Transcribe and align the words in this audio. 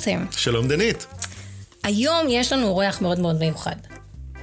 רותם. 0.00 0.24
שלום 0.30 0.68
דנית. 0.68 1.06
היום 1.82 2.26
יש 2.28 2.52
לנו 2.52 2.66
אורח 2.66 3.02
מאוד 3.02 3.18
מאוד 3.18 3.38
מיוחד. 3.38 3.76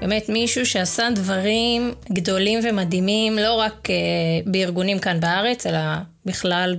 באמת 0.01 0.29
מישהו 0.29 0.65
שעשה 0.65 1.07
דברים 1.15 1.93
גדולים 2.11 2.59
ומדהימים, 2.63 3.35
לא 3.37 3.53
רק 3.53 3.87
uh, 3.89 4.49
בארגונים 4.49 4.99
כאן 4.99 5.19
בארץ, 5.19 5.65
אלא 5.65 5.79
בכלל 6.25 6.75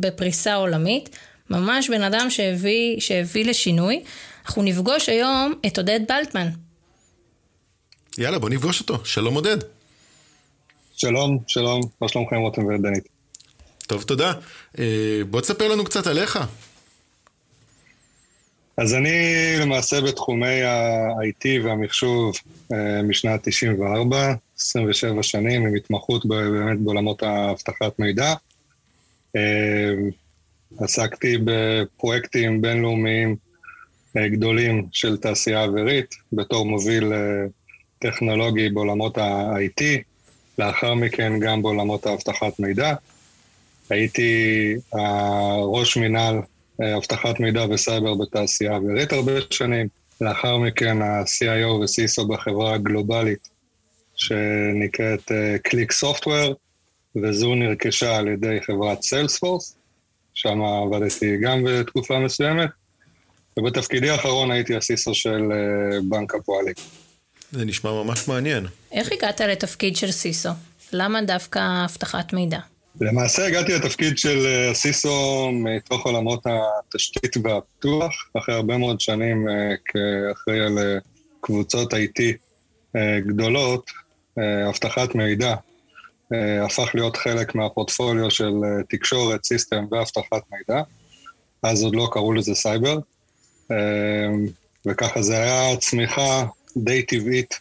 בפריסה 0.00 0.54
עולמית. 0.54 1.16
ממש 1.50 1.90
בן 1.90 2.02
אדם 2.02 2.30
שהביא, 2.30 3.00
שהביא 3.00 3.44
לשינוי. 3.44 4.02
אנחנו 4.46 4.62
נפגוש 4.62 5.08
היום 5.08 5.54
את 5.66 5.78
עודד 5.78 6.00
בלטמן. 6.08 6.48
יאללה, 8.18 8.38
בוא 8.38 8.48
נפגוש 8.48 8.80
אותו. 8.80 8.98
שלום 9.04 9.34
עודד. 9.34 9.58
שלום, 10.96 11.38
שלום, 11.46 11.80
מה 12.00 12.08
שלומכם 12.08 12.36
רותם 12.36 12.66
ודנית? 12.66 13.08
טוב, 13.86 14.02
תודה. 14.02 14.32
אה, 14.78 15.20
בוא 15.30 15.40
תספר 15.40 15.68
לנו 15.68 15.84
קצת 15.84 16.06
עליך. 16.06 16.38
אז 18.76 18.94
אני 18.94 19.10
למעשה 19.60 20.00
בתחומי 20.00 20.62
ה-IT 20.62 21.64
והמחשוב 21.64 22.34
אה, 22.72 23.02
משנת 23.02 23.40
94, 23.42 24.34
27 24.58 25.22
שנים, 25.22 25.66
עם 25.66 25.74
התמחות 25.74 26.26
באמת 26.26 26.78
בעולמות 26.80 27.22
האבטחת 27.22 27.98
מידע. 27.98 28.34
אה, 29.36 29.92
עסקתי 30.78 31.36
בפרויקטים 31.44 32.62
בינלאומיים 32.62 33.36
גדולים 34.16 34.86
של 34.92 35.16
תעשייה 35.16 35.64
אווירית, 35.64 36.14
בתור 36.32 36.66
מוביל 36.66 37.12
טכנולוגי 37.98 38.68
בעולמות 38.68 39.18
ה-IT, 39.18 39.84
לאחר 40.58 40.94
מכן 40.94 41.40
גם 41.40 41.62
בעולמות 41.62 42.06
האבטחת 42.06 42.60
מידע. 42.60 42.94
הייתי 43.90 44.74
ראש 45.62 45.96
מינהל 45.96 46.34
אה, 46.36 46.40
אבטחת 46.96 47.40
מידע 47.40 47.64
וסייבר 47.70 48.14
בתעשייה 48.14 48.72
האווירית 48.72 49.12
הרבה 49.12 49.32
שנים. 49.50 49.88
לאחר 50.20 50.58
מכן 50.58 51.02
ה-CIO 51.02 51.66
ו-CISO 51.66 52.28
בחברה 52.28 52.74
הגלובלית 52.74 53.48
שנקראת 54.16 55.32
Click 55.62 55.92
uh, 55.92 55.94
Software, 55.94 56.54
וזו 57.22 57.54
נרכשה 57.54 58.16
על 58.16 58.28
ידי 58.28 58.58
חברת 58.66 59.02
Salesforce, 59.02 59.76
שם 60.34 60.60
עבדתי 60.62 61.36
גם 61.42 61.64
בתקופה 61.64 62.18
מסוימת, 62.18 62.70
ובתפקידי 63.56 64.10
האחרון 64.10 64.50
הייתי 64.50 64.76
ה 64.76 64.84
CISO 64.84 65.14
של 65.14 65.40
uh, 65.50 66.02
בנק 66.08 66.34
הפועלים. 66.34 66.74
זה 67.52 67.64
נשמע 67.64 67.90
ממש 67.92 68.28
מעניין. 68.28 68.66
איך 68.92 69.12
הגעת 69.12 69.40
לתפקיד 69.40 69.96
של 69.96 70.10
CISO? 70.10 70.50
למה 70.92 71.22
דווקא 71.22 71.84
אבטחת 71.84 72.32
מידע? 72.32 72.58
למעשה 73.00 73.46
הגעתי 73.46 73.72
לתפקיד 73.72 74.18
של 74.18 74.46
אה, 74.46 74.74
CISO 74.74 75.50
מתוך 75.52 76.06
עולמות 76.06 76.46
התשתית 76.46 77.36
והפיתוח, 77.42 78.12
אחרי 78.38 78.54
הרבה 78.54 78.78
מאוד 78.78 79.00
שנים 79.00 79.48
אה, 79.48 79.74
כאחראי 79.84 80.60
על 80.60 80.78
אה, 80.78 80.98
קבוצות 81.40 81.94
IT 81.94 82.22
גדולות, 83.26 83.90
אבטחת 84.68 85.14
מידע 85.14 85.54
הפך 86.64 86.90
להיות 86.94 87.16
חלק 87.16 87.54
מהפורטפוליו 87.54 88.30
של 88.30 88.52
תקשורת, 88.88 89.44
system 89.44 89.84
ואבטחת 89.90 90.42
מידע. 90.52 90.82
אז 91.62 91.82
עוד 91.82 91.96
לא 91.96 92.08
קראו 92.12 92.32
לזה 92.32 92.54
סייבר, 92.54 92.98
וככה 94.86 95.22
זה 95.22 95.36
היה 95.36 95.76
צמיחה 95.76 96.44
די 96.76 97.02
טבעית 97.02 97.60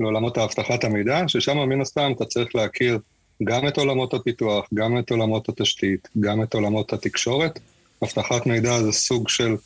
לעולמות 0.00 0.38
האבטחת 0.38 0.84
המידע, 0.84 1.22
ששם 1.26 1.58
מן 1.58 1.80
הסתם 1.80 2.12
אתה 2.16 2.24
צריך 2.24 2.54
להכיר 2.54 2.98
גם 3.44 3.68
את 3.68 3.78
עולמות 3.78 4.14
הפיתוח, 4.14 4.66
גם 4.74 4.98
את 4.98 5.10
עולמות 5.10 5.48
התשתית, 5.48 6.08
גם 6.20 6.42
את 6.42 6.54
עולמות 6.54 6.92
התקשורת. 6.92 7.58
אבטחת 8.04 8.46
מידע 8.46 8.82
זה 8.82 8.92
סוג 8.92 9.28
של 9.28 9.56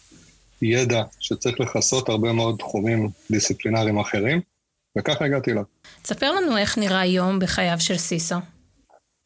ידע 0.63 1.03
שצריך 1.21 1.61
לכסות 1.61 2.09
הרבה 2.09 2.33
מאוד 2.33 2.57
תחומים 2.59 3.09
דיסציפלינריים 3.31 3.99
אחרים, 3.99 4.41
וככה 4.99 5.25
הגעתי 5.25 5.53
אליו. 5.53 5.63
תספר 6.03 6.33
לנו 6.33 6.57
איך 6.57 6.79
נראה 6.79 7.07
יום 7.07 7.39
בחייו 7.39 7.77
של 7.81 7.97
סיסו. 7.97 8.37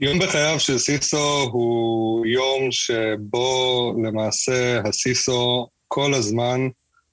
יום 0.00 0.18
בחייו 0.18 0.60
של 0.60 0.78
סיסו 0.78 1.48
הוא 1.52 2.26
יום 2.26 2.72
שבו 2.72 3.94
למעשה 4.04 4.80
הסיסו 4.84 5.68
כל 5.88 6.14
הזמן 6.14 6.60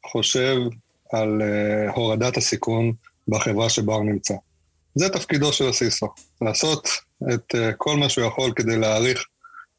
חושב 0.05 0.57
על 1.13 1.41
uh, 1.41 1.95
הורדת 1.95 2.37
הסיכון 2.37 2.93
בחברה 3.27 3.69
שבה 3.69 3.93
הוא 3.93 4.05
נמצא. 4.05 4.33
זה 4.97 5.09
תפקידו 5.09 5.53
של 5.53 5.69
הסיסו, 5.69 6.07
לעשות 6.41 6.87
את 7.33 7.55
uh, 7.55 7.73
כל 7.77 7.97
מה 7.97 8.09
שהוא 8.09 8.27
יכול 8.27 8.51
כדי 8.55 8.77
להעריך 8.77 9.25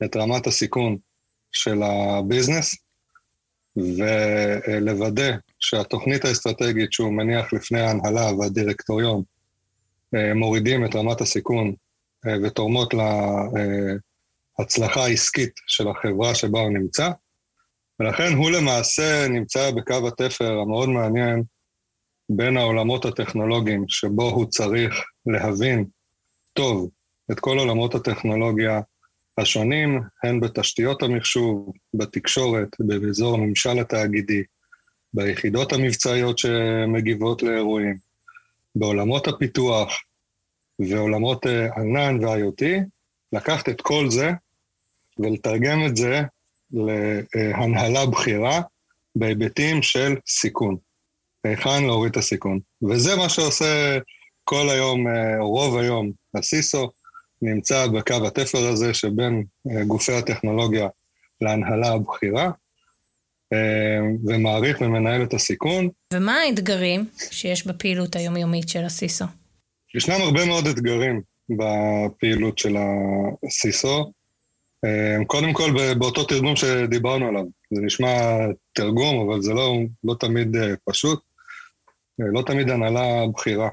את 0.05 0.17
רמת 0.17 0.47
הסיכון 0.47 0.97
של 1.53 1.83
הביזנס, 1.83 2.75
ולוודא 3.77 5.31
שהתוכנית 5.61 6.25
האסטרטגית 6.25 6.93
שהוא 6.93 7.13
מניח 7.13 7.53
לפני 7.53 7.81
ההנהלה 7.81 8.33
והדירקטוריון 8.33 9.23
uh, 10.15 10.35
מורידים 10.35 10.85
את 10.85 10.97
רמת 10.97 11.21
הסיכון 11.21 11.75
uh, 12.27 12.31
ותורמות 12.43 12.95
להצלחה 14.59 15.05
העסקית 15.05 15.53
של 15.67 15.89
החברה 15.89 16.35
שבה 16.35 16.61
הוא 16.61 16.71
נמצא, 16.71 17.11
ולכן 18.01 18.33
הוא 18.33 18.51
למעשה 18.51 19.29
נמצא 19.29 19.71
בקו 19.71 20.09
התפר 20.09 20.59
המאוד 20.59 20.89
מעניין 20.89 21.43
בין 22.29 22.57
העולמות 22.57 23.05
הטכנולוגיים, 23.05 23.85
שבו 23.89 24.31
הוא 24.31 24.47
צריך 24.47 25.05
להבין 25.27 25.85
טוב 26.53 26.91
את 27.33 27.41
כל 27.41 27.59
עולמות 27.59 27.95
הטכנולוגיה 27.95 28.81
השונים, 29.39 30.03
הן 30.23 30.41
בתשתיות 30.41 31.03
המחשוב, 31.03 31.73
בתקשורת, 31.95 32.69
באזור 32.79 33.35
הממשל 33.35 33.79
התאגידי, 33.79 34.43
ביחידות 35.15 35.73
המבצעיות 35.73 36.39
שמגיבות 36.39 37.43
לאירועים, 37.43 37.99
בעולמות 38.75 39.29
הפיתוח 39.29 39.93
ועולמות 40.79 41.47
אה, 41.47 41.75
ענן 41.77 42.25
ו-IoT, 42.25 42.65
לקחת 43.33 43.69
את 43.69 43.81
כל 43.81 44.11
זה 44.11 44.31
ולתרגם 45.19 45.87
את 45.87 45.97
זה 45.97 46.23
להנהלה 46.71 48.07
בכירה 48.07 48.61
בהיבטים 49.17 49.83
של 49.83 50.17
סיכון. 50.27 50.77
היכן 51.49 51.85
להוריד 51.85 52.11
את 52.11 52.17
הסיכון. 52.17 52.59
וזה 52.89 53.17
מה 53.17 53.29
שעושה 53.29 53.99
כל 54.45 54.69
היום, 54.71 55.09
אה, 55.09 55.39
רוב 55.41 55.77
היום, 55.77 56.11
הסיסו 56.35 56.91
נמצא 57.43 57.87
בקו 57.87 58.27
התפר 58.27 58.67
הזה 58.67 58.95
שבין 58.95 59.45
אה, 59.71 59.85
גופי 59.85 60.13
הטכנולוגיה 60.13 60.89
להנהלה 61.41 61.89
הבכירה, 61.89 62.51
אה, 63.53 63.99
ומעריך 64.27 64.81
ומנהל 64.81 65.23
את 65.23 65.35
הסיכון. 65.35 65.89
ומה 66.13 66.35
האתגרים 66.35 67.07
שיש 67.31 67.67
בפעילות 67.67 68.17
היומיומית 68.17 68.69
של 68.69 68.85
הסיסו? 68.85 69.25
ישנם 69.95 70.21
הרבה 70.21 70.45
מאוד 70.45 70.67
אתגרים 70.67 71.23
בפעילות 71.51 72.59
של 72.59 72.77
הסיסו. 73.47 74.13
קודם 75.27 75.53
כל, 75.53 75.95
באותו 75.99 76.25
תרגום 76.25 76.57
שדיברנו 76.57 77.29
עליו. 77.29 77.45
זה 77.71 77.81
נשמע 77.83 78.39
תרגום, 78.73 79.29
אבל 79.29 79.43
זה 79.43 79.53
לא, 79.53 79.77
לא 80.05 80.15
תמיד 80.21 80.57
פשוט. 80.85 81.28
לא 82.19 82.43
תמיד 82.47 82.71
הנהלה 82.71 83.27
בכירה, 83.35 83.69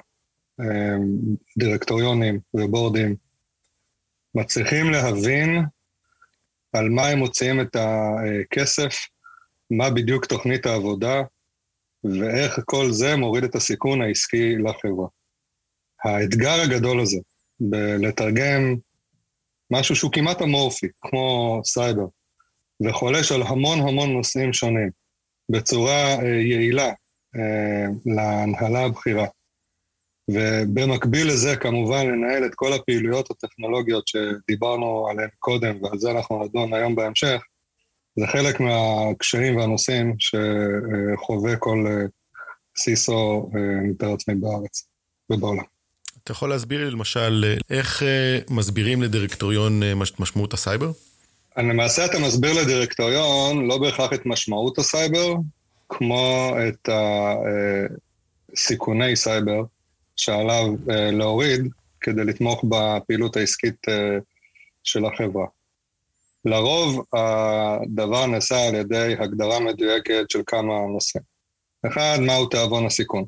אה, 0.60 0.96
דירקטוריונים 1.58 2.40
ובורדים, 2.54 3.16
מצליחים 4.36 4.92
להבין 4.92 5.64
על 6.74 6.90
מה 6.90 7.08
הם 7.08 7.20
מוציאים 7.20 7.62
את 7.62 7.76
הכסף, 7.76 8.96
מה 9.72 9.90
בדיוק 9.90 10.26
תוכנית 10.26 10.66
העבודה, 10.66 11.22
ואיך 12.04 12.60
כל 12.66 12.92
זה 12.92 13.16
מוריד 13.16 13.44
את 13.44 13.56
הסיכון 13.56 14.02
העסקי 14.02 14.56
לחברה. 14.58 15.08
האתגר 16.04 16.62
הגדול 16.62 17.00
הזה, 17.00 17.18
בלתרגם 17.60 18.76
משהו 19.72 19.96
שהוא 19.96 20.12
כמעט 20.12 20.42
אמורפי, 20.42 20.88
כמו 21.02 21.62
סייבר, 21.66 22.06
וחולש 22.86 23.32
על 23.32 23.42
המון 23.42 23.80
המון 23.80 24.14
נושאים 24.14 24.54
שונים, 24.54 24.90
בצורה 25.52 26.16
אה, 26.16 26.42
יעילה, 26.42 26.94
להנהלה 28.06 28.86
הבכירה. 28.86 29.26
ובמקביל 30.32 31.28
לזה, 31.28 31.56
כמובן, 31.56 32.08
לנהל 32.08 32.46
את 32.46 32.56
כל 32.56 32.74
הפעילויות 32.74 33.32
הטכנולוגיות 33.32 34.08
שדיברנו 34.08 35.08
עליהן 35.10 35.30
קודם, 35.40 35.84
ועל 35.84 36.00
זה 36.00 36.12
אנחנו 36.12 36.44
נדון 36.44 36.74
היום 36.74 36.96
בהמשך, 36.96 37.42
זה 38.20 38.28
חלק 38.28 38.60
מהקשיים 38.60 39.58
והנושאים 39.58 40.16
שחווה 40.20 41.56
כל 41.56 41.86
אה, 41.88 42.06
CISO, 42.78 43.50
אה, 43.56 43.90
מתאר 43.90 44.14
לעצמי 44.14 44.36
בארץ 44.36 44.88
ובעולם. 45.30 45.64
אתה 46.24 46.32
יכול 46.32 46.50
להסביר 46.50 46.84
לי 46.86 46.92
למשל 46.92 47.56
איך 47.70 48.04
מסבירים 48.50 49.02
לדירקטוריון 49.02 49.82
משמעות 50.20 50.54
הסייבר? 50.54 50.92
למעשה 51.58 52.06
אתה 52.06 52.20
מסביר 52.20 52.62
לדירקטוריון 52.62 53.68
לא 53.68 53.78
בהכרח 53.78 54.14
את 54.14 54.26
משמעות 54.26 54.78
הסייבר, 54.78 55.36
כמו 55.90 56.56
את 56.68 56.90
הסיכוני 58.54 59.16
סייבר 59.16 59.64
שעליו 60.16 60.66
אה, 60.90 61.12
להוריד 61.12 61.62
כדי 62.02 62.24
לתמוך 62.24 62.66
בפעילות 62.70 63.38
העסקית 63.38 63.90
אה, 63.90 64.18
של 64.84 65.06
החברה. 65.06 65.46
לרוב 66.46 67.06
הדבר 67.14 68.26
נעשה 68.26 68.68
על 68.68 68.76
ידי 68.76 69.16
הגדרה 69.20 69.60
מדויקת 69.60 70.30
של 70.30 70.42
כמה 70.46 70.74
נושאים. 70.94 71.24
אחד, 71.88 72.18
מהו 72.22 72.46
תיאבון 72.46 72.86
הסיכון 72.86 73.24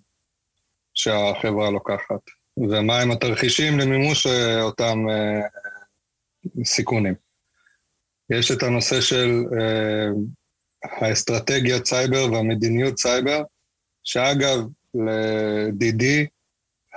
שהחברה 0.93 1.71
לוקחת, 1.71 2.21
ומהם 2.57 3.11
התרחישים 3.11 3.79
למימוש 3.79 4.27
אה, 4.27 4.61
אותם 4.61 4.97
אה, 5.09 5.41
סיכונים. 6.63 7.13
יש 8.29 8.51
את 8.51 8.63
הנושא 8.63 9.01
של 9.01 9.43
אה, 10.85 11.07
האסטרטגיית 11.07 11.85
סייבר 11.85 12.31
והמדיניות 12.31 12.99
סייבר, 12.99 13.41
שאגב, 14.03 14.59
לדידי, 14.93 16.25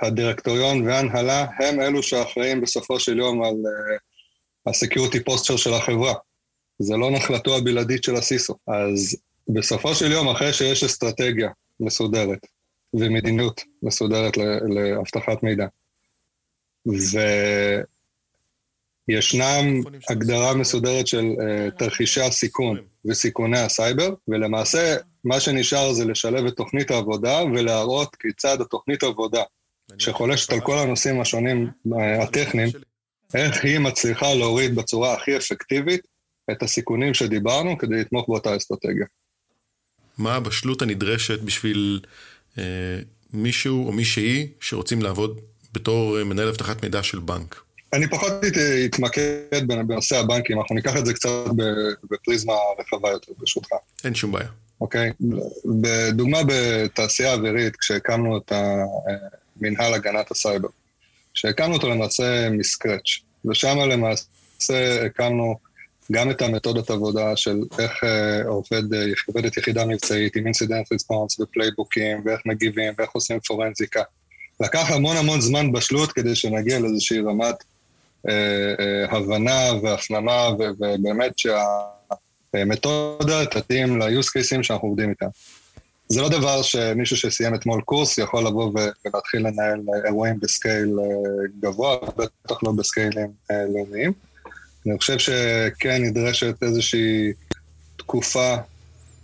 הדירקטוריון 0.01 0.87
וההנהלה 0.87 1.45
הם 1.59 1.79
אלו 1.79 2.03
שאחראים 2.03 2.61
בסופו 2.61 2.99
של 2.99 3.19
יום 3.19 3.43
על 3.43 3.55
ה 4.67 4.73
security 4.73 5.23
posture 5.23 5.57
של 5.57 5.73
החברה. 5.73 6.13
זה 6.79 6.97
לא 6.97 7.11
נחלתו 7.11 7.57
הבלעדית 7.57 8.03
של 8.03 8.15
ה 8.15 8.22
CISO. 8.22 8.55
אז 8.67 9.17
בסופו 9.47 9.95
של 9.95 10.11
יום, 10.11 10.27
אחרי 10.29 10.53
שיש 10.53 10.83
אסטרטגיה 10.83 11.49
מסודרת 11.79 12.39
ומדיניות 12.93 13.61
מסודרת 13.83 14.37
לאבטחת 14.75 15.43
מידע, 15.43 15.67
וישנם 19.07 19.81
הגדרה 20.09 20.55
מסודרת 20.55 21.07
של 21.07 21.25
uh, 21.37 21.71
תרחישי 21.77 22.21
הסיכון 22.21 22.77
וסיכוני 23.05 23.59
הסייבר, 23.59 24.13
ולמעשה 24.27 24.95
מה 25.23 25.39
שנשאר 25.39 25.93
זה 25.93 26.05
לשלב 26.05 26.45
את 26.45 26.53
תוכנית 26.53 26.91
העבודה 26.91 27.43
ולהראות 27.43 28.15
כיצד 28.15 28.61
התוכנית 28.61 29.03
העבודה, 29.03 29.43
שחולשת 29.97 30.53
על 30.53 30.59
כל 30.59 30.77
הנושאים 30.77 31.21
השונים 31.21 31.69
uh, 31.87 32.23
הטכניים, 32.23 32.69
איך 33.33 33.63
היא 33.63 33.79
מצליחה 33.79 34.33
להוריד 34.33 34.75
בצורה 34.75 35.13
הכי 35.13 35.37
אפקטיבית 35.37 36.01
את 36.51 36.63
הסיכונים 36.63 37.13
שדיברנו 37.13 37.77
כדי 37.77 37.99
לתמוך 37.99 38.27
באותה 38.27 38.57
אסטרטגיה. 38.57 39.05
מה 40.17 40.35
הבשלות 40.35 40.81
הנדרשת 40.81 41.41
בשביל 41.41 41.99
אה, 42.57 42.63
מישהו 43.33 43.87
או 43.87 43.91
מישהי 43.91 44.47
שרוצים 44.59 45.01
לעבוד 45.01 45.39
בתור 45.73 46.19
אה, 46.19 46.23
מנהל 46.23 46.47
אבטחת 46.47 46.83
מידע 46.83 47.03
של 47.03 47.19
בנק? 47.19 47.61
אני 47.93 48.07
פחות 48.07 48.31
אתמקד 48.85 49.67
בנושא 49.67 50.17
הבנקים, 50.17 50.59
אנחנו 50.59 50.75
ניקח 50.75 50.97
את 50.97 51.05
זה 51.05 51.13
קצת 51.13 51.29
בפריזמה 52.09 52.53
רחבה 52.79 53.09
יותר, 53.09 53.31
ברשותך. 53.37 53.69
אין 54.03 54.15
שום 54.15 54.31
בעיה. 54.31 54.47
אוקיי? 54.81 55.11
בדוגמה 55.65 56.37
בתעשייה 56.47 57.33
אווירית, 57.33 57.75
כשהקמנו 57.75 58.37
את 58.37 58.51
מנהל 59.61 59.93
הגנת 59.93 60.31
הסייבר, 60.31 60.67
שהקמנו 61.33 61.73
אותו 61.73 61.89
למעשה 61.89 62.49
מ 62.49 62.57
scratch, 62.57 63.19
ושם 63.45 63.77
למעשה 63.77 65.05
הקמנו 65.05 65.55
גם 66.11 66.31
את 66.31 66.41
המתודת 66.41 66.89
עבודה 66.89 67.35
של 67.35 67.59
איך 67.79 67.91
uh, 68.03 68.47
עובד, 68.47 68.93
uh, 68.93 68.97
עובדת 69.27 69.57
יחידה 69.57 69.85
מבצעית 69.85 70.35
עם 70.35 70.45
incident 70.45 70.91
response 70.91 71.39
ופלייבוקים, 71.39 72.21
ואיך 72.25 72.41
מגיבים, 72.45 72.93
ואיך 72.97 73.09
עושים 73.11 73.39
פורנזיקה. 73.39 74.01
לקח 74.59 74.91
המון 74.91 75.17
המון 75.17 75.41
זמן 75.41 75.71
בשלות 75.71 76.11
כדי 76.11 76.35
שנגיע 76.35 76.79
לאיזושהי 76.79 77.19
רמת 77.19 77.55
הבנה 79.09 79.73
והפנמה, 79.83 80.49
ובאמת 80.59 81.33
שהמתודה 81.37 83.45
תתאים 83.45 83.99
ל-use 83.99 84.27
cases 84.27 84.63
שאנחנו 84.63 84.87
עובדים 84.87 85.09
איתם. 85.09 85.25
זה 86.09 86.21
לא 86.21 86.29
דבר 86.29 86.61
שמישהו 86.61 87.17
שסיים 87.17 87.55
אתמול 87.55 87.81
קורס 87.81 88.17
יכול 88.17 88.47
לבוא 88.47 88.71
ולהתחיל 89.05 89.47
לנהל 89.47 89.81
אירועים 90.05 90.39
בסקייל 90.39 90.95
גבוה, 91.59 91.97
בטח 92.17 92.63
לא 92.63 92.71
בסקיילים 92.71 93.27
לאומיים. 93.49 94.13
אני 94.85 94.97
חושב 94.97 95.19
שכן 95.19 96.03
נדרשת 96.03 96.63
איזושהי 96.63 97.33
תקופה 97.97 98.55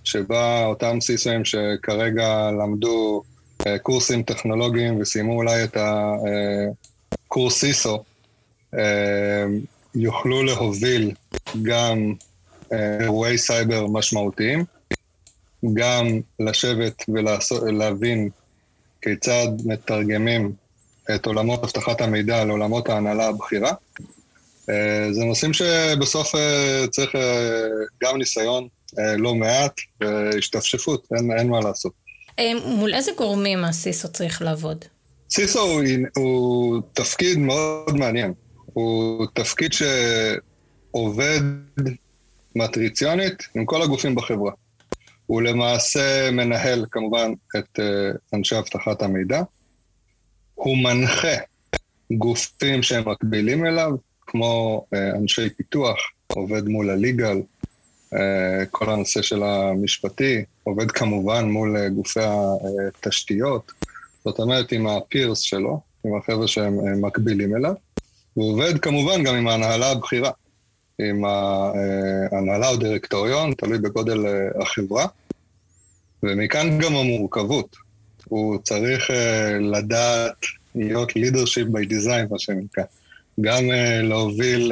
שבה 0.03 0.65
אותם 0.65 1.01
סיסויים 1.01 1.45
שכרגע 1.45 2.51
למדו 2.51 3.23
אה, 3.67 3.79
קורסים 3.79 4.23
טכנולוגיים 4.23 5.01
וסיימו 5.01 5.33
אולי 5.33 5.63
את 5.63 5.77
הקורס 5.77 7.53
אה, 7.53 7.59
סיסו, 7.59 7.95
אה, 7.95 8.01
יוכלו 9.95 10.43
להוביל 10.43 11.11
גם 11.63 12.13
אירועי 12.71 13.37
סייבר 13.37 13.87
משמעותיים, 13.87 14.65
גם 15.73 16.07
לשבת 16.39 17.03
ולהבין 17.09 18.29
כיצד 19.01 19.47
מתרגמים 19.65 20.51
את 21.15 21.25
עולמות 21.25 21.63
אבטחת 21.63 22.01
המידע 22.01 22.45
לעולמות 22.45 22.89
ההנהלה 22.89 23.27
הבכירה, 23.27 23.73
אה, 24.69 25.13
זה 25.13 25.23
נושאים 25.23 25.53
שבסוף 25.53 26.35
אה, 26.35 26.87
צריך 26.91 27.15
אה, 27.15 27.67
גם 28.03 28.17
ניסיון 28.17 28.67
לא 29.17 29.35
מעט 29.35 29.73
והשתפשפות, 30.01 31.07
אין, 31.15 31.31
אין 31.39 31.49
מה 31.49 31.59
לעשות. 31.59 31.91
מול 32.65 32.93
איזה 32.93 33.11
גורמים 33.17 33.63
הסיסו 33.63 34.07
צריך 34.07 34.41
לעבוד? 34.41 34.85
סיסו 35.29 35.59
הוא, 35.59 35.81
הוא 36.15 36.81
תפקיד 36.93 37.37
מאוד 37.37 37.97
מעניין. 37.97 38.33
הוא 38.77 39.25
תפקיד 39.33 39.71
שעובד 39.73 41.39
מטריציונית 42.55 43.43
עם 43.55 43.65
כל 43.65 43.81
הגופים 43.81 44.15
בחברה. 44.15 44.51
הוא 45.25 45.41
למעשה 45.41 46.31
מנהל 46.31 46.85
כמובן 46.91 47.31
את 47.57 47.79
אנשי 48.33 48.57
אבטחת 48.57 49.01
המידע. 49.01 49.41
הוא 50.55 50.77
מנחה 50.77 51.33
גופים 52.11 52.83
שהם 52.83 53.09
מקבילים 53.09 53.65
אליו, 53.65 53.91
כמו 54.21 54.85
אה, 54.93 55.09
אנשי 55.09 55.49
פיתוח, 55.49 55.97
עובד 56.27 56.67
מול 56.67 56.89
הליגל, 56.89 57.41
אה, 58.13 58.65
כל 58.71 58.89
הנושא 58.89 59.21
של 59.21 59.43
המשפטי, 59.43 60.43
עובד 60.63 60.91
כמובן 60.91 61.49
מול 61.49 61.77
אה, 61.77 61.89
גופי 61.89 62.19
התשתיות, 62.23 63.71
זאת 64.25 64.39
אומרת 64.39 64.71
עם 64.71 64.87
הפירס 64.87 65.39
שלו, 65.39 65.81
עם 66.05 66.15
החבר'ה 66.15 66.47
שהם 66.47 67.05
מקבילים 67.05 67.55
אליו, 67.55 67.73
הוא 68.37 68.53
עובד 68.53 68.79
כמובן 68.79 69.23
גם 69.23 69.35
עם 69.35 69.47
ההנהלה 69.47 69.91
הבכירה, 69.91 70.31
עם 70.99 71.25
ההנהלה 71.25 72.69
או 72.69 72.77
דירקטוריון, 72.77 73.53
תלוי 73.53 73.77
בגודל 73.77 74.25
החברה, 74.61 75.05
ומכאן 76.23 76.79
גם 76.79 76.95
המורכבות. 76.95 77.75
הוא 78.27 78.57
צריך 78.63 79.09
לדעת 79.61 80.35
להיות 80.75 81.11
leadership 81.11 81.67
by 81.71 81.89
design, 81.89 82.31
מה 82.31 82.39
שנקרא. 82.39 82.83
גם 83.41 83.63
להוביל 84.03 84.71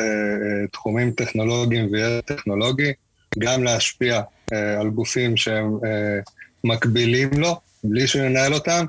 תחומים 0.71 1.11
טכנולוגיים 1.11 1.89
וידע 1.91 2.21
טכנולוגי, 2.21 2.93
גם 3.39 3.63
להשפיע 3.63 4.21
על 4.51 4.89
גופים 4.89 5.37
שהם 5.37 5.77
מקבילים 6.63 7.29
לו, 7.37 7.59
בלי 7.83 8.07
שהוא 8.07 8.23
ינהל 8.23 8.53
אותם, 8.53 8.85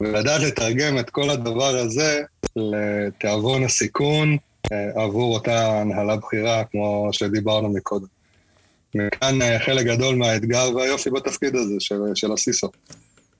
ולדעת 0.00 0.40
לתרגם 0.40 0.98
את 0.98 1.10
כל 1.10 1.30
הדבר 1.30 1.76
הזה 1.76 2.22
לתיאבון 2.56 3.64
הסיכון 3.64 4.36
uh, 4.36 4.74
עבור 4.94 5.34
אותה 5.34 5.80
הנהלה 5.80 6.16
בכירה, 6.16 6.64
כמו 6.64 7.08
שדיברנו 7.12 7.68
מקודם. 7.68 8.06
מכאן 8.94 9.42
uh, 9.42 9.64
חלק 9.64 9.86
גדול 9.86 10.16
מהאתגר 10.16 10.76
והיופי 10.76 11.10
בתפקיד 11.10 11.56
הזה 11.56 11.74
של, 11.78 12.00
של 12.14 12.32
הסיסו. 12.32 12.68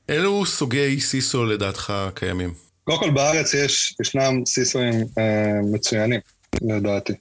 אילו 0.08 0.46
סוגי 0.46 1.00
סיסו 1.00 1.44
לדעתך 1.44 1.92
קיימים? 2.14 2.54
קודם 2.84 2.98
כל 2.98 3.10
בארץ 3.10 3.54
יש, 3.54 3.94
ישנם 4.00 4.46
סיסואים 4.46 5.04
אה, 5.18 5.60
מצוינים, 5.72 6.20
לדעתי. 6.62 7.12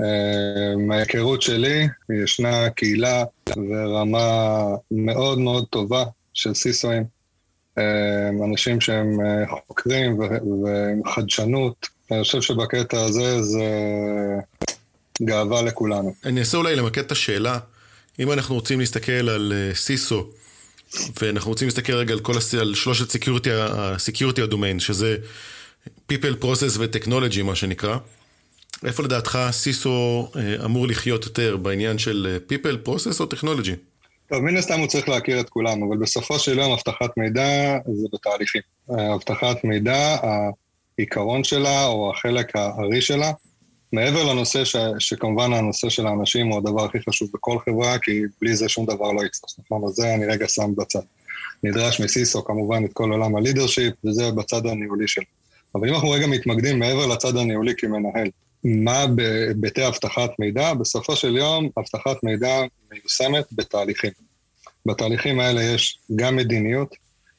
אה, 0.00 0.76
מההיכרות 0.86 1.42
שלי, 1.42 1.88
ישנה 2.24 2.70
קהילה 2.70 3.24
ורמה 3.56 4.64
מאוד 4.90 5.38
מאוד 5.38 5.66
טובה 5.70 6.04
של 6.34 6.54
סיסואים. 6.54 7.04
אה, 7.78 8.44
אנשים 8.44 8.80
שהם 8.80 9.20
אה, 9.20 9.44
חוקרים 9.66 10.18
וחדשנות. 11.04 11.88
אני 12.10 12.22
חושב 12.22 12.40
שבקטע 12.40 13.04
הזה 13.04 13.42
זה 13.42 13.64
גאווה 15.22 15.62
לכולנו. 15.62 16.14
אני 16.24 16.40
אנסה 16.40 16.56
אולי 16.56 16.76
למקד 16.76 17.02
את 17.02 17.12
השאלה. 17.12 17.58
אם 18.18 18.32
אנחנו 18.32 18.54
רוצים 18.54 18.80
להסתכל 18.80 19.28
על 19.28 19.52
אה, 19.56 19.74
סיסו, 19.74 20.30
ואנחנו 21.22 21.50
רוצים 21.50 21.68
להסתכל 21.68 21.92
רגע 21.92 22.12
על 22.12 22.20
כל 22.20 22.36
הס... 22.36 22.54
על 22.54 22.74
שלושת 22.74 23.10
סקיורטי, 23.10 23.50
הסקיורטי 23.52 24.42
הדומיין, 24.42 24.80
שזה 24.80 25.16
People, 25.86 26.42
Process 26.42 26.78
ו-Technology 26.78 27.42
מה 27.42 27.54
שנקרא. 27.54 27.96
איפה 28.84 29.02
לדעתך 29.02 29.38
סיסו 29.50 30.28
אמור 30.64 30.88
לחיות 30.88 31.24
יותר 31.24 31.56
בעניין 31.56 31.98
של 31.98 32.38
People, 32.52 32.88
Process 32.88 33.20
או 33.20 33.26
Technology? 33.34 33.97
טוב, 34.28 34.40
מן 34.40 34.56
הסתם 34.56 34.80
הוא 34.80 34.86
צריך 34.86 35.08
להכיר 35.08 35.40
את 35.40 35.48
כולם, 35.48 35.82
אבל 35.82 35.96
בסופו 35.96 36.38
של 36.38 36.58
יום 36.58 36.72
אבטחת 36.72 37.16
מידע 37.16 37.78
זה 37.86 38.06
בתהליכים. 38.12 38.62
אה, 38.90 39.14
אבטחת 39.14 39.64
מידע, 39.64 40.16
העיקרון 40.98 41.44
שלה 41.44 41.86
או 41.86 42.10
החלק 42.10 42.56
הארי 42.56 43.00
שלה, 43.00 43.32
מעבר 43.92 44.32
לנושא 44.32 44.64
ש, 44.64 44.76
שכמובן 44.98 45.52
הנושא 45.52 45.88
של 45.88 46.06
האנשים 46.06 46.46
הוא 46.46 46.58
הדבר 46.58 46.84
הכי 46.84 46.98
חשוב 47.08 47.28
בכל 47.34 47.58
חברה, 47.58 47.98
כי 47.98 48.22
בלי 48.40 48.56
זה 48.56 48.68
שום 48.68 48.86
דבר 48.86 49.12
לא 49.12 49.24
יתפוס, 49.24 49.58
נכון? 49.58 49.84
אז 49.84 49.90
זה 49.90 50.14
אני 50.14 50.26
רגע 50.26 50.48
שם 50.48 50.74
בצד. 50.76 51.00
נדרש 51.62 52.00
מסיסו 52.00 52.44
כמובן 52.44 52.84
את 52.84 52.90
כל 52.92 53.10
עולם 53.10 53.36
הלידרשיפ, 53.36 53.94
וזה 54.04 54.30
בצד 54.30 54.66
הניהולי 54.66 55.08
שלו. 55.08 55.24
אבל 55.74 55.88
אם 55.88 55.94
אנחנו 55.94 56.10
רגע 56.10 56.26
מתמקדים 56.26 56.78
מעבר 56.78 57.06
לצד 57.06 57.36
הניהולי 57.36 57.72
כמנהל, 57.78 58.28
מה 58.64 59.06
בהיבטי 59.06 59.86
אבטחת 59.86 60.30
מידע? 60.38 60.74
בסופו 60.74 61.16
של 61.16 61.36
יום, 61.36 61.68
אבטחת 61.78 62.22
מידע 62.22 62.60
מיושמת 62.92 63.44
בתהליכים. 63.52 64.10
בתהליכים 64.86 65.40
האלה 65.40 65.62
יש 65.62 65.98
גם 66.16 66.36
מדיניות, 66.36 66.94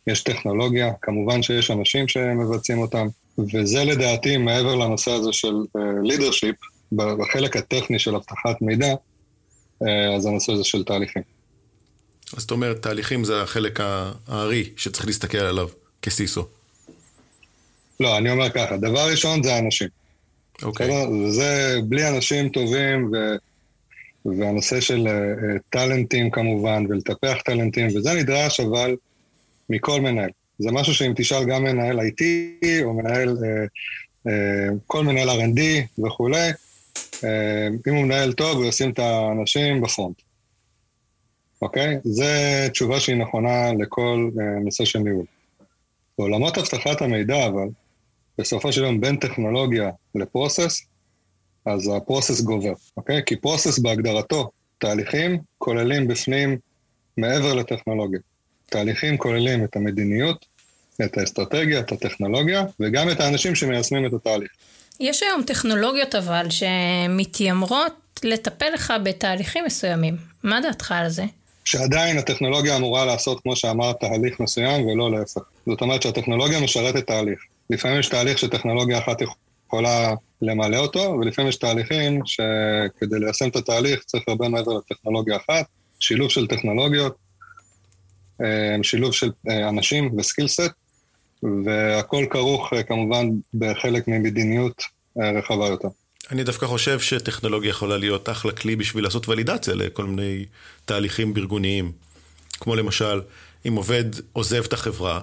יש 0.08 0.24
טכנולוגיה, 0.24 0.92
כמובן 1.02 1.44
שיש 1.44 1.72
אנשים 1.72 2.08
שמבצעים 2.08 2.80
אותם, 2.80 3.08
וזה 3.54 3.84
לדעתי 3.84 4.38
מעבר 4.38 4.76
לנושא 4.76 5.12
הזה 5.12 5.34
של 5.34 5.54
לידרשיפ, 6.04 6.56
uh, 6.56 6.96
בחלק 6.96 7.58
הטכני 7.58 8.00
של 8.00 8.16
אבטחת 8.16 8.62
מידע, 8.62 8.94
uh, 8.94 9.88
אז 10.18 10.26
הנושא 10.26 10.52
הזה 10.52 10.64
של 10.64 10.84
תהליכים. 10.84 11.22
אז 12.34 12.42
זאת 12.42 12.52
אומרת, 12.52 12.82
תהליכים 12.82 13.24
זה 13.24 13.42
החלק 13.42 13.80
הארי 14.28 14.70
שצריך 14.78 15.06
להסתכל 15.06 15.38
עליו 15.38 15.68
כסיסו. 16.02 16.46
לא, 18.00 18.18
אני 18.18 18.32
אומר 18.32 18.50
ככה, 18.50 18.78
דבר 18.78 19.12
ראשון 19.12 19.44
זה 19.44 19.56
האנשים. 19.56 19.88
אוקיי. 20.64 20.90
Okay. 20.90 21.10
וזה 21.10 21.78
בלי 21.88 22.10
אנשים 22.10 22.50
טובים, 22.50 23.12
ו... 23.14 23.36
והנושא 24.26 24.82
של 24.82 25.08
uh, 25.08 25.60
טאלנטים 25.70 26.32
כמובן, 26.32 26.86
ולטפח 26.90 27.42
טאלנטים, 27.46 27.88
וזה 27.88 28.14
נדרש 28.14 28.60
אבל 28.60 28.96
מכל 29.70 30.02
מנהל. 30.02 30.30
זה 30.60 30.72
משהו 30.72 30.94
שאם 30.94 31.14
תשאל 31.16 31.46
גם 31.46 31.64
מנהל 31.64 32.00
IT, 32.00 32.24
או 32.84 32.94
מנהל, 32.94 33.38
uh, 33.38 34.28
uh, 34.28 34.32
כל 34.88 35.04
מנהל 35.04 35.30
R&D 35.30 35.62
וכולי, 36.06 36.50
uh, 36.96 37.26
אם 37.88 37.96
הוא 37.96 38.04
מנהל 38.04 38.34
טוב, 38.34 38.58
הוא 38.58 38.66
ישים 38.66 38.90
את 38.92 39.00
האנשים 39.00 39.82
בפרונט. 39.82 40.22
אוקיי? 41.62 41.96
Okay? 41.96 42.00
זו 42.04 42.26
תשובה 42.72 43.00
שהיא 43.00 43.16
נכונה 43.16 43.74
לכל 43.74 44.30
uh, 44.36 44.64
נושא 44.64 44.86
של 44.86 45.00
ניהול. 45.00 45.26
בעולמות 46.18 46.58
אבטחת 46.58 47.02
המידע, 47.02 47.46
אבל, 47.48 47.68
בסופו 48.40 48.74
של 48.74 48.84
יום 48.84 49.02
בין 49.02 49.16
טכנולוגיה 49.16 49.90
לפרוסס, 50.16 50.82
אז 51.66 51.92
הפרוסס 51.98 52.42
גובר, 52.42 52.74
אוקיי? 52.98 53.22
כי 53.26 53.36
פרוסס 53.36 53.80
בהגדרתו, 53.80 54.50
תהליכים 54.78 55.38
כוללים 55.58 56.08
בפנים 56.08 56.58
מעבר 57.18 57.54
לטכנולוגיה. 57.54 58.20
תהליכים 58.66 59.18
כוללים 59.18 59.64
את 59.64 59.76
המדיניות, 59.76 60.46
את 61.06 61.18
האסטרטגיה, 61.18 61.80
את 61.80 61.92
הטכנולוגיה, 61.92 62.64
וגם 62.80 63.10
את 63.12 63.20
האנשים 63.20 63.56
שמיישמים 63.56 64.06
את 64.06 64.14
התהליך. 64.14 64.52
יש 65.00 65.24
היום 65.24 65.44
טכנולוגיות 65.44 66.16
אבל 66.16 66.46
שמתיימרות 66.50 67.94
לטפל 68.24 68.70
לך 68.74 68.94
בתהליכים 69.04 69.66
מסוימים. 69.66 70.18
מה 70.44 70.62
דעתך 70.62 70.92
על 70.92 71.10
זה? 71.10 71.24
שעדיין 71.66 72.18
הטכנולוגיה 72.18 72.76
אמורה 72.76 73.06
לעשות, 73.06 73.40
כמו 73.40 73.56
שאמרת, 73.56 74.00
תהליך 74.00 74.40
מסוים 74.40 74.86
ולא 74.88 75.12
להפך. 75.12 75.42
זאת 75.66 75.82
אומרת 75.82 76.02
שהטכנולוגיה 76.02 76.60
משרתת 76.62 77.08
תהליך. 77.08 77.40
לפעמים 77.70 78.00
יש 78.00 78.10
תהליך 78.10 78.38
שטכנולוגיה 78.38 79.00
אחת 79.00 79.18
יכולה 79.22 80.14
למלא 80.42 80.78
אותו, 80.78 81.00
ולפעמים 81.00 81.50
יש 81.50 81.56
תהליכים 81.56 82.22
שכדי 82.26 83.20
ליישם 83.20 83.48
את 83.48 83.56
התהליך 83.56 84.04
צריך 84.04 84.24
הרבה 84.28 84.50
מעבר 84.50 84.72
לטכנולוגיה 84.78 85.38
אחת, 85.38 85.66
שילוב 86.00 86.30
של 86.30 86.48
טכנולוגיות, 86.48 87.16
אה, 88.42 88.76
שילוב 88.84 89.14
של 89.14 89.32
אה, 89.50 89.70
אנשים 89.70 90.18
וסקילסט, 90.18 90.72
והכל 91.66 92.26
כרוך 92.30 92.74
אה, 92.74 92.84
כמובן 92.84 93.30
בחלק 93.54 94.08
ממדיניות 94.08 94.84
רחבה 95.38 95.68
יותר. 95.68 95.88
אני 96.32 96.44
דווקא 96.44 96.66
חושב 96.66 97.00
שטכנולוגיה 97.00 97.70
יכולה 97.70 97.98
להיות 97.98 98.30
אחלה 98.30 98.52
כלי 98.52 98.76
בשביל 98.76 99.04
לעשות 99.04 99.30
ולידציה 99.30 99.76
לכל 99.76 100.06
מיני 100.06 100.46
תהליכים 100.86 101.34
ארגוניים. 101.38 101.92
כמו 102.60 102.76
למשל, 102.76 103.22
אם 103.68 103.76
עובד 103.76 104.04
עוזב 104.34 104.64
את 104.66 104.74
החברה, 104.74 105.22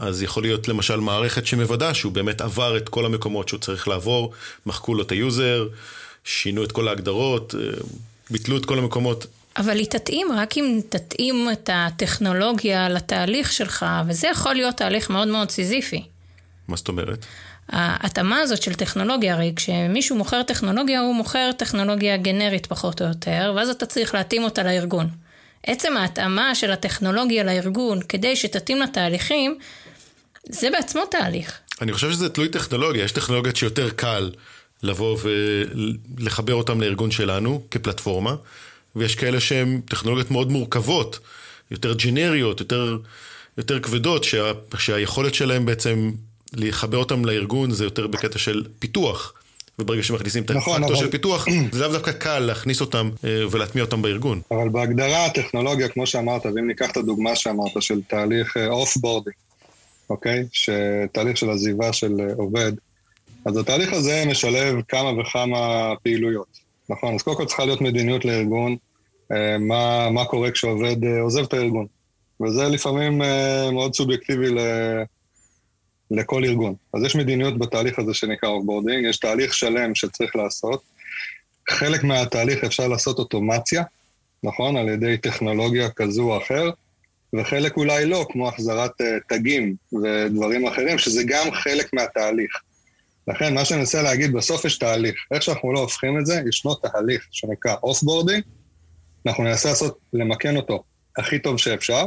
אז 0.00 0.22
יכול 0.22 0.42
להיות 0.42 0.68
למשל 0.68 1.00
מערכת 1.00 1.46
שמוודא 1.46 1.92
שהוא 1.92 2.12
באמת 2.12 2.40
עבר 2.40 2.76
את 2.76 2.88
כל 2.88 3.06
המקומות 3.06 3.48
שהוא 3.48 3.60
צריך 3.60 3.88
לעבור, 3.88 4.32
מחקו 4.66 4.94
לו 4.94 5.02
את 5.02 5.12
ה 5.12 5.21
user, 5.21 5.68
שינו 6.24 6.64
את 6.64 6.72
כל 6.72 6.88
ההגדרות, 6.88 7.54
אה, 7.54 7.60
ביטלו 8.30 8.56
את 8.56 8.66
כל 8.66 8.78
המקומות. 8.78 9.26
אבל 9.56 9.78
היא 9.78 9.86
תתאים 9.86 10.28
רק 10.32 10.58
אם 10.58 10.80
תתאים 10.88 11.48
את 11.52 11.70
הטכנולוגיה 11.72 12.88
לתהליך 12.88 13.52
שלך, 13.52 13.86
וזה 14.08 14.28
יכול 14.28 14.54
להיות 14.54 14.76
תהליך 14.76 15.10
מאוד 15.10 15.28
מאוד 15.28 15.50
סיזיפי. 15.50 16.02
מה 16.68 16.76
זאת 16.76 16.88
אומרת? 16.88 17.26
ההתאמה 17.68 18.40
הזאת 18.40 18.62
של 18.62 18.74
טכנולוגיה, 18.74 19.34
הרי 19.34 19.52
כשמישהו 19.56 20.16
מוכר 20.16 20.42
טכנולוגיה, 20.42 21.00
הוא 21.00 21.14
מוכר 21.14 21.50
טכנולוגיה 21.56 22.16
גנרית 22.16 22.66
פחות 22.66 23.02
או 23.02 23.06
יותר, 23.06 23.52
ואז 23.56 23.68
אתה 23.68 23.86
צריך 23.86 24.14
להתאים 24.14 24.44
אותה 24.44 24.62
לארגון. 24.62 25.08
עצם 25.66 25.96
ההתאמה 25.96 26.54
של 26.54 26.70
הטכנולוגיה 26.70 27.44
לארגון 27.44 28.00
כדי 28.08 28.36
שתתאים 28.36 28.80
לתהליכים, 28.80 29.58
זה 30.48 30.70
בעצמו 30.70 31.06
תהליך. 31.10 31.58
אני 31.80 31.92
חושב 31.92 32.10
שזה 32.10 32.28
תלוי 32.28 32.48
טכנולוגיה, 32.48 33.04
יש 33.04 33.12
טכנולוגיות 33.12 33.56
שיותר 33.56 33.90
קל 33.90 34.30
לבוא 34.82 35.18
ולחבר 36.18 36.54
אותן 36.54 36.78
לארגון 36.80 37.10
שלנו 37.10 37.62
כפלטפורמה, 37.70 38.34
ויש 38.96 39.14
כאלה 39.14 39.40
שהן 39.40 39.80
טכנולוגיות 39.88 40.30
מאוד 40.30 40.52
מורכבות, 40.52 41.18
יותר 41.70 41.94
ג'נריות, 41.94 42.60
יותר, 42.60 42.98
יותר 43.58 43.80
כבדות, 43.80 44.24
שה, 44.24 44.52
שהיכולת 44.78 45.34
שלהן 45.34 45.66
בעצם 45.66 46.10
לחבר 46.52 46.98
אותן 46.98 47.24
לארגון 47.24 47.70
זה 47.70 47.84
יותר 47.84 48.06
בקטע 48.06 48.38
של 48.38 48.64
פיתוח. 48.78 49.32
וברגע 49.78 50.02
שמכניסים 50.02 50.42
את 50.42 50.50
נכון, 50.50 50.82
הפקטור 50.82 50.96
אבל... 50.96 51.06
של 51.06 51.10
פיתוח, 51.10 51.46
זה 51.72 51.82
לאו 51.82 51.92
דווקא 51.92 52.12
קל 52.12 52.38
להכניס 52.38 52.80
אותם 52.80 53.10
אה, 53.24 53.42
ולהטמיע 53.50 53.84
אותם 53.84 54.02
בארגון. 54.02 54.40
אבל 54.50 54.68
בהגדרה 54.68 55.26
הטכנולוגיה, 55.26 55.88
כמו 55.88 56.06
שאמרת, 56.06 56.46
ואם 56.46 56.66
ניקח 56.66 56.90
את 56.90 56.96
הדוגמה 56.96 57.36
שאמרת 57.36 57.82
של 57.82 58.00
תהליך 58.08 58.56
off 58.56 58.96
אה, 58.96 59.00
boarding, 59.00 59.34
אוקיי? 60.10 60.44
שתהליך 60.52 61.36
של 61.36 61.50
עזיבה 61.50 61.92
של 61.92 62.20
אה, 62.20 62.34
עובד, 62.36 62.72
אז 63.44 63.56
התהליך 63.56 63.92
הזה 63.92 64.24
משלב 64.26 64.76
כמה 64.88 65.20
וכמה 65.20 65.92
פעילויות, 66.02 66.58
נכון? 66.88 67.14
אז 67.14 67.22
קודם 67.22 67.36
כל 67.36 67.44
צריכה 67.44 67.64
להיות 67.64 67.80
מדיניות 67.80 68.24
לארגון, 68.24 68.76
מה, 69.60 70.10
מה 70.10 70.24
קורה 70.24 70.50
כשעובד 70.50 70.96
עוזב 71.20 71.42
את 71.42 71.52
הארגון. 71.52 71.86
וזה 72.40 72.68
לפעמים 72.68 73.22
מאוד 73.72 73.94
סובייקטיבי 73.94 74.50
ל... 74.50 74.58
לכל 76.10 76.44
ארגון. 76.44 76.74
אז 76.94 77.04
יש 77.04 77.16
מדיניות 77.16 77.58
בתהליך 77.58 77.98
הזה 77.98 78.14
שנקרא 78.14 78.48
offboarding, 78.48 79.06
יש 79.08 79.18
תהליך 79.18 79.54
שלם 79.54 79.94
שצריך 79.94 80.36
לעשות. 80.36 80.82
חלק 81.70 82.04
מהתהליך 82.04 82.64
אפשר 82.64 82.88
לעשות 82.88 83.18
אוטומציה, 83.18 83.82
נכון? 84.42 84.76
על 84.76 84.88
ידי 84.88 85.18
טכנולוגיה 85.18 85.90
כזו 85.90 86.22
או 86.22 86.38
אחר, 86.38 86.70
וחלק 87.34 87.76
אולי 87.76 88.06
לא, 88.06 88.26
כמו 88.30 88.48
החזרת 88.48 89.00
uh, 89.00 89.04
תגים 89.28 89.76
ודברים 89.92 90.66
אחרים, 90.66 90.98
שזה 90.98 91.22
גם 91.26 91.52
חלק 91.52 91.92
מהתהליך. 91.92 92.50
לכן, 93.28 93.54
מה 93.54 93.64
שאני 93.64 93.80
מנסה 93.80 94.02
להגיד, 94.02 94.32
בסוף 94.32 94.64
יש 94.64 94.78
תהליך. 94.78 95.14
איך 95.30 95.42
שאנחנו 95.42 95.72
לא 95.72 95.80
הופכים 95.80 96.18
את 96.18 96.26
זה, 96.26 96.40
ישנו 96.48 96.74
תהליך 96.74 97.26
שנקרא 97.30 97.74
offboarding, 97.82 98.42
אנחנו 99.26 99.44
ננסה 99.44 99.68
לעשות, 99.68 99.98
למקן 100.12 100.56
אותו 100.56 100.82
הכי 101.18 101.38
טוב 101.38 101.56
שאפשר, 101.56 102.06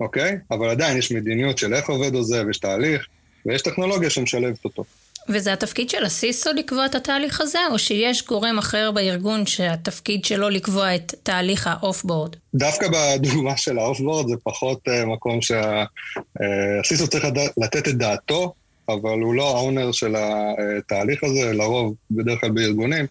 אוקיי? 0.00 0.38
אבל 0.50 0.68
עדיין 0.68 0.98
יש 0.98 1.12
מדיניות 1.12 1.58
של 1.58 1.74
איך 1.74 1.88
עובד 1.88 2.14
עוזב, 2.14 2.44
יש 2.50 2.58
תהליך, 2.58 3.06
ויש 3.46 3.62
טכנולוגיה 3.62 4.10
שמשלבת 4.10 4.64
אותו. 4.64 4.84
וזה 5.28 5.52
התפקיד 5.52 5.90
של 5.90 6.04
ה 6.04 6.13
CISO 6.13 6.50
לקבוע 6.52 6.86
את 6.86 6.94
התהליך 6.94 7.40
הזה, 7.40 7.58
או 7.70 7.78
שיש 7.78 8.26
גורם 8.26 8.58
אחר 8.58 8.90
בארגון 8.90 9.46
שהתפקיד 9.46 10.24
שלו 10.24 10.48
לקבוע 10.48 10.94
את 10.94 11.14
תהליך 11.22 11.66
ה 11.66 11.72
off-board? 11.72 12.36
דווקא 12.54 12.86
בדוגמה 12.88 13.56
של 13.56 13.78
ה 13.78 13.83
off-board 13.83 14.28
זה 14.28 14.34
פחות 14.42 14.88
uh, 14.88 15.06
מקום 15.06 15.38
שה 15.42 16.11
CISO 16.11 17.04
uh, 17.04 17.08
צריך 17.08 17.24
לתת 17.56 17.88
את 17.88 17.94
דעתו, 17.94 18.52
אבל 18.88 19.20
הוא 19.20 19.34
לא 19.34 19.56
ה 19.56 19.62
owner 19.62 19.92
של 19.92 20.14
התהליך 20.16 21.24
הזה, 21.24 21.52
לרוב, 21.52 21.94
בדרך 22.10 22.40
כלל 22.40 22.50
בארגונים, 22.50 23.06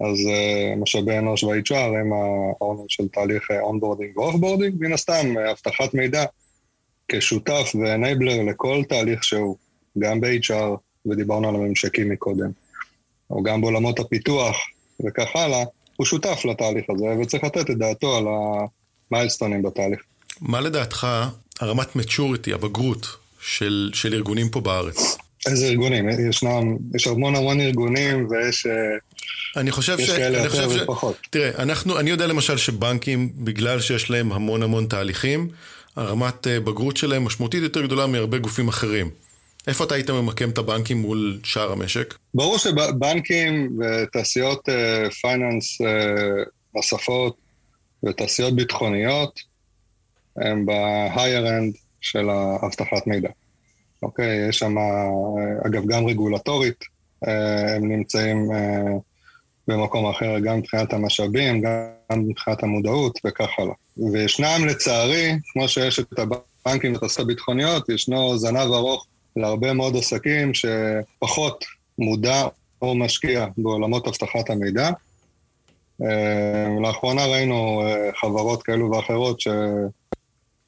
אז 0.00 0.16
uh, 0.16 0.76
משאבי 0.76 1.18
אנוש 1.18 1.44
ב-HR 1.44 1.74
הם 1.74 2.12
ה 2.12 2.24
owner 2.24 2.84
של 2.88 3.08
תהליך 3.08 3.48
onboarding 3.60 4.18
ו 4.18 4.22
offboarding, 4.22 4.74
מן 4.78 4.92
הסתם 4.92 5.38
אבטחת 5.50 5.94
מידע 5.94 6.24
כשותף 7.08 7.72
ו 7.74 7.83
enabler 7.83 8.42
לכל 8.42 8.82
תהליך 8.88 9.24
שהוא, 9.24 9.56
גם 9.98 10.20
ב-HR, 10.20 10.87
ודיברנו 11.10 11.48
על 11.48 11.54
הממשקים 11.54 12.08
מקודם, 12.08 12.50
או 13.30 13.42
גם 13.42 13.60
בעולמות 13.60 13.98
הפיתוח 13.98 14.56
וכך 15.04 15.28
הלאה, 15.34 15.64
הוא 15.96 16.06
שותף 16.06 16.44
לתהליך 16.44 16.84
הזה 16.90 17.06
וצריך 17.22 17.44
לתת 17.44 17.70
את 17.70 17.78
דעתו 17.78 18.16
על 18.16 18.24
המיילסטונים 19.10 19.62
בתהליך. 19.62 20.00
מה 20.40 20.60
לדעתך 20.60 21.06
הרמת 21.60 21.96
מצ'וריטי, 21.96 22.52
הבגרות 22.52 23.06
של, 23.40 23.90
של 23.94 24.14
ארגונים 24.14 24.48
פה 24.48 24.60
בארץ? 24.60 25.16
איזה 25.46 25.66
ארגונים? 25.66 26.08
ישנם, 26.28 26.76
יש 26.94 27.06
המון 27.06 27.36
המון 27.36 27.60
ארגונים 27.60 28.28
ויש... 28.30 28.66
אה, 28.66 28.72
אני 29.56 29.70
חושב 29.70 29.98
ש... 29.98 30.10
אני 30.10 30.48
חושב 30.48 30.70
ש... 30.70 30.82
ופחות. 30.82 31.16
תראה, 31.30 31.50
אנחנו, 31.58 31.98
אני 31.98 32.10
יודע 32.10 32.26
למשל 32.26 32.56
שבנקים, 32.56 33.32
בגלל 33.36 33.80
שיש 33.80 34.10
להם 34.10 34.32
המון 34.32 34.62
המון 34.62 34.86
תהליכים, 34.86 35.48
הרמת 35.96 36.46
אה, 36.46 36.60
בגרות 36.60 36.96
שלהם 36.96 37.24
משמעותית 37.24 37.62
יותר 37.62 37.82
גדולה 37.82 38.06
מהרבה 38.06 38.38
גופים 38.38 38.68
אחרים. 38.68 39.10
איפה 39.68 39.84
אתה 39.84 39.94
היית 39.94 40.10
ממקם 40.10 40.50
את 40.50 40.58
הבנקים 40.58 40.96
מול 40.96 41.40
שאר 41.44 41.72
המשק? 41.72 42.14
ברור 42.34 42.58
שבנקים 42.58 43.78
ותעשיות 43.80 44.68
פייננס 45.20 45.80
אה, 45.80 46.42
נוספות 46.74 47.36
ותעשיות 48.06 48.56
ביטחוניות 48.56 49.40
הם 50.36 50.66
ב-higher 50.66 51.46
end 51.46 51.78
של 52.00 52.28
האבטחת 52.30 53.06
מידע. 53.06 53.28
אוקיי, 54.02 54.48
יש 54.48 54.58
שם, 54.58 54.74
אגב, 55.66 55.86
גם 55.86 56.06
רגולטורית, 56.06 56.84
הם 57.22 57.92
נמצאים 57.92 58.48
במקום 59.68 60.10
אחר, 60.10 60.38
גם 60.38 60.58
מבחינת 60.58 60.92
המשאבים, 60.92 61.60
גם 61.60 62.28
מבחינת 62.28 62.62
המודעות 62.62 63.18
וכך 63.26 63.48
הלאה. 63.58 63.74
וישנם 64.12 64.66
לצערי, 64.66 65.32
כמו 65.52 65.68
שיש 65.68 65.98
את 66.00 66.18
הבנקים 66.18 66.92
ואת 66.92 67.18
הביטחוניות, 67.18 67.88
ישנו 67.88 68.38
זנב 68.38 68.72
ארוך 68.72 69.06
להרבה 69.38 69.72
מאוד 69.72 69.96
עסקים 69.96 70.52
שפחות 70.54 71.64
מודע 71.98 72.46
או 72.82 72.94
משקיע 72.94 73.46
בעולמות 73.58 74.08
אבטחת 74.08 74.50
המידע. 74.50 74.90
לאחרונה 76.82 77.26
ראינו 77.26 77.82
חברות 78.20 78.62
כאלו 78.62 78.90
ואחרות 78.90 79.40
ש... 79.40 79.48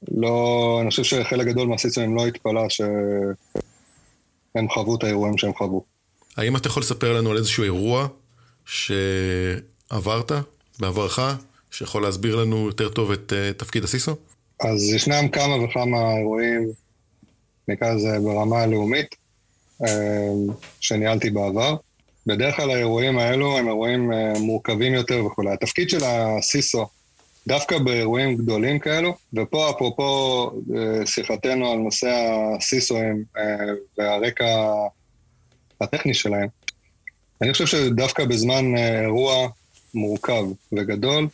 לא, 0.09 0.79
אני 0.83 0.91
חושב 0.91 1.03
שחלק 1.03 1.47
גדול 1.47 1.69
מהסיסטמים 1.69 2.17
לא 2.17 2.27
התפלא 2.27 2.69
שהם 2.69 4.69
חוו 4.69 4.97
את 4.97 5.05
האירועים 5.05 5.39
שהם 5.39 5.55
חוו. 5.55 5.85
האם 6.37 6.57
אתה 6.57 6.69
יכול 6.69 6.83
לספר 6.83 7.13
לנו 7.13 7.31
על 7.31 7.37
איזשהו 7.37 7.65
אירוע 7.65 8.07
שעברת 8.67 10.33
בעברך, 10.79 11.19
שיכול 11.71 12.03
להסביר 12.03 12.37
לנו 12.37 12.67
יותר 12.67 12.89
טוב 12.89 13.11
את 13.11 13.33
uh, 13.33 13.59
תפקיד 13.59 13.85
הסיסו? 13.85 14.17
אז 14.61 14.93
ישנם 14.95 15.29
כמה 15.29 15.65
וכמה 15.65 16.17
אירועים, 16.19 16.73
נקרא 17.73 17.93
לזה 17.93 18.19
ברמה 18.25 18.63
הלאומית, 18.63 19.15
uh, 19.83 19.87
שניהלתי 20.81 21.31
בעבר. 21.31 21.77
בדרך 22.27 22.57
כלל 22.57 22.71
האירועים 22.71 23.19
האלו 23.19 23.59
הם 23.59 23.69
אירועים 23.69 24.13
uh, 24.13 24.39
מורכבים 24.39 24.95
יותר 24.95 25.25
וכולי. 25.27 25.51
התפקיד 25.53 25.91
של 25.91 26.05
הסיסו 26.05 26.87
דווקא 27.47 27.79
באירועים 27.79 28.37
גדולים 28.37 28.79
כאלו, 28.79 29.15
ופה 29.35 29.71
אפרופו 29.71 30.51
אה, 30.77 31.07
שיחתנו 31.07 31.73
על 31.73 31.79
נושא 31.79 32.33
הסיסואים 32.57 33.25
אה, 33.39 33.43
והרקע 33.99 34.73
הטכני 35.81 36.15
שלהם, 36.15 36.49
אני 37.43 37.53
חושב 37.53 37.67
שדווקא 37.67 38.25
בזמן 38.25 38.77
אה, 38.77 39.01
אירוע 39.01 39.49
מורכב 39.95 40.45
וגדול, 40.73 41.29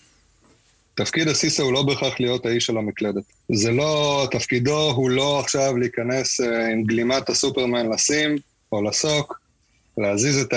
תפקיד 0.96 1.28
הסיסו 1.28 1.62
הוא 1.62 1.72
לא 1.72 1.82
בהכרח 1.82 2.20
להיות 2.20 2.46
האיש 2.46 2.66
של 2.66 2.76
המקלדת. 2.76 3.22
זה 3.52 3.70
לא, 3.70 4.26
תפקידו 4.30 4.90
הוא 4.90 5.10
לא 5.10 5.40
עכשיו 5.40 5.76
להיכנס 5.76 6.40
עם 6.40 6.84
גלימת 6.84 7.28
הסופרמן 7.28 7.88
לשים 7.92 8.36
או 8.72 8.82
לסוק, 8.82 9.40
להזיז 9.98 10.38
את 10.38 10.54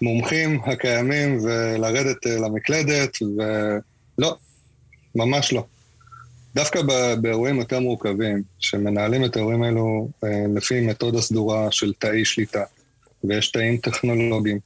המומחים 0.00 0.60
הקיימים 0.64 1.38
ולרדת 1.42 2.26
למקלדת, 2.26 3.22
ו... 3.22 3.42
לא, 4.18 4.36
ממש 5.14 5.52
לא. 5.52 5.64
דווקא 6.54 6.82
באירועים 7.20 7.58
יותר 7.58 7.80
מורכבים, 7.80 8.42
שמנהלים 8.58 9.24
את 9.24 9.36
האירועים 9.36 9.62
האלו 9.62 10.08
אה, 10.24 10.44
לפי 10.54 10.80
מתודה 10.80 11.20
סדורה 11.20 11.70
של 11.70 11.92
תאי 11.98 12.24
שליטה, 12.24 12.64
ויש 13.24 13.50
תאים 13.50 13.76
טכנולוגיים, 13.76 14.58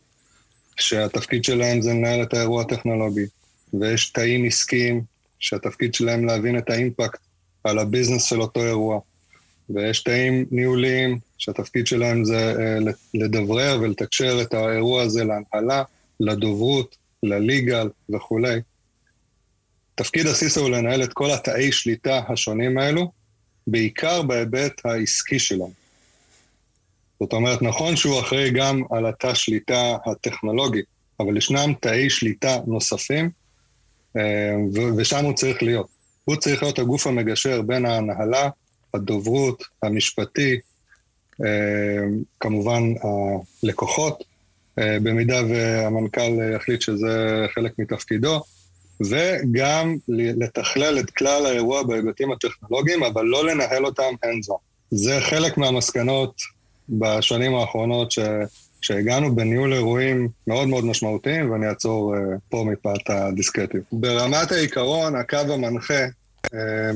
שהתפקיד 0.76 1.44
שלהם 1.44 1.82
זה 1.82 1.90
לנהל 1.90 2.22
את 2.22 2.34
האירוע 2.34 2.62
הטכנולוגי, 2.62 3.26
ויש 3.74 4.10
תאים 4.10 4.44
עסקיים, 4.44 5.02
שהתפקיד 5.38 5.94
שלהם 5.94 6.24
להבין 6.24 6.58
את 6.58 6.70
האימפקט 6.70 7.18
על 7.64 7.78
הביזנס 7.78 8.24
של 8.24 8.40
אותו 8.40 8.64
אירוע, 8.64 9.00
ויש 9.70 10.02
תאים 10.02 10.46
ניהוליים, 10.50 11.18
שהתפקיד 11.38 11.86
שלהם 11.86 12.24
זה 12.24 12.54
אה, 12.58 12.78
לדברר 13.14 13.78
ולתקשר 13.80 14.38
את 14.42 14.54
האירוע 14.54 15.02
הזה 15.02 15.24
להנהלה, 15.24 15.82
לדוברות, 16.20 16.96
לליגל 17.22 17.88
וכולי. 18.14 18.60
תפקיד 19.94 20.26
הסיסו 20.26 20.60
הוא 20.60 20.70
לנהל 20.70 21.02
את 21.02 21.12
כל 21.12 21.30
התאי 21.30 21.72
שליטה 21.72 22.20
השונים 22.28 22.78
האלו, 22.78 23.12
בעיקר 23.66 24.22
בהיבט 24.22 24.86
העסקי 24.86 25.38
שלנו. 25.38 25.72
זאת 27.20 27.32
אומרת, 27.32 27.62
נכון 27.62 27.96
שהוא 27.96 28.20
אחראי 28.20 28.50
גם 28.50 28.82
על 28.90 29.06
התא 29.06 29.34
שליטה 29.34 29.96
הטכנולוגי, 30.06 30.82
אבל 31.20 31.36
ישנם 31.36 31.72
תאי 31.80 32.10
שליטה 32.10 32.58
נוספים, 32.66 33.30
ושם 34.96 35.24
הוא 35.24 35.34
צריך 35.34 35.62
להיות. 35.62 35.86
הוא 36.24 36.36
צריך 36.36 36.62
להיות 36.62 36.78
הגוף 36.78 37.06
המגשר 37.06 37.62
בין 37.62 37.86
ההנהלה, 37.86 38.48
הדוברות, 38.94 39.64
המשפטי, 39.82 40.60
אה, 41.44 42.04
כמובן 42.40 42.82
הלקוחות, 43.62 44.24
אה, 44.78 44.98
במידה 45.02 45.42
והמנכ"ל 45.48 46.54
יחליט 46.54 46.80
שזה 46.80 47.46
חלק 47.54 47.72
מתפקידו, 47.78 48.40
וגם 49.00 49.96
לתכלל 50.08 50.98
את 50.98 51.10
כלל 51.10 51.46
האירוע 51.46 51.82
בהיבטים 51.82 52.32
הטכנולוגיים, 52.32 53.02
אבל 53.02 53.24
לא 53.24 53.46
לנהל 53.46 53.86
אותם 53.86 54.14
hands 54.24 54.50
on. 54.50 54.58
זה 54.90 55.20
חלק 55.20 55.58
מהמסקנות 55.58 56.40
בשנים 56.88 57.54
האחרונות 57.54 58.12
ש... 58.12 58.18
שהגענו 58.86 59.34
בניהול 59.34 59.72
אירועים 59.72 60.28
מאוד 60.46 60.68
מאוד 60.68 60.84
משמעותיים, 60.84 61.50
ואני 61.50 61.68
אעצור 61.68 62.14
uh, 62.14 62.18
פה 62.48 62.64
מפאת 62.72 63.10
הדיסקטים. 63.10 63.80
ברמת 63.92 64.52
העיקרון, 64.52 65.16
הקו 65.16 65.36
המנחה 65.36 66.04
uh, 66.46 66.50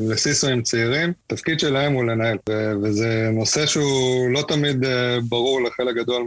לסיסואים 0.08 0.62
צעירים, 0.62 1.12
תפקיד 1.26 1.60
שלהם 1.60 1.92
הוא 1.92 2.04
לנהל, 2.04 2.36
וזה 2.82 3.30
נושא 3.32 3.66
שהוא 3.66 4.30
לא 4.30 4.42
תמיד 4.48 4.84
uh, 4.84 4.88
ברור 5.28 5.62
לחלק 5.62 5.96
גדול 5.96 6.22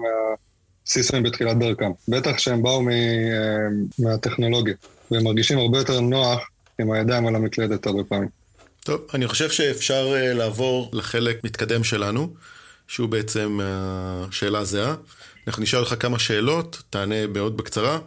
מהסיסואים 0.86 1.24
בתחילת 1.24 1.60
דרכם. 1.60 1.92
בטח 2.08 2.38
שהם 2.38 2.64
באו 2.64 2.82
מ- 2.82 2.90
מהטכנולוגיה. 4.00 4.74
והם 5.12 5.24
מרגישים 5.24 5.58
הרבה 5.58 5.78
יותר 5.78 6.00
נוח 6.00 6.50
עם 6.80 6.92
הידיים 6.92 7.28
על 7.28 7.36
המקלדת 7.36 7.86
הרבה 7.86 8.04
פעמים. 8.04 8.30
טוב, 8.84 9.02
אני 9.14 9.28
חושב 9.28 9.50
שאפשר 9.50 10.14
אה, 10.16 10.34
לעבור 10.34 10.90
לחלק 10.94 11.44
מתקדם 11.44 11.84
שלנו, 11.84 12.34
שהוא 12.88 13.10
בעצם 13.10 13.60
השאלה 13.62 14.60
הזהה. 14.60 14.96
אנחנו 15.48 15.64
נשאל 15.64 15.80
אותך 15.80 15.96
כמה 16.00 16.20
שאלות, 16.20 16.84
תענה 16.90 17.28
מאוד 17.28 17.58
בקצרה, 17.58 18.00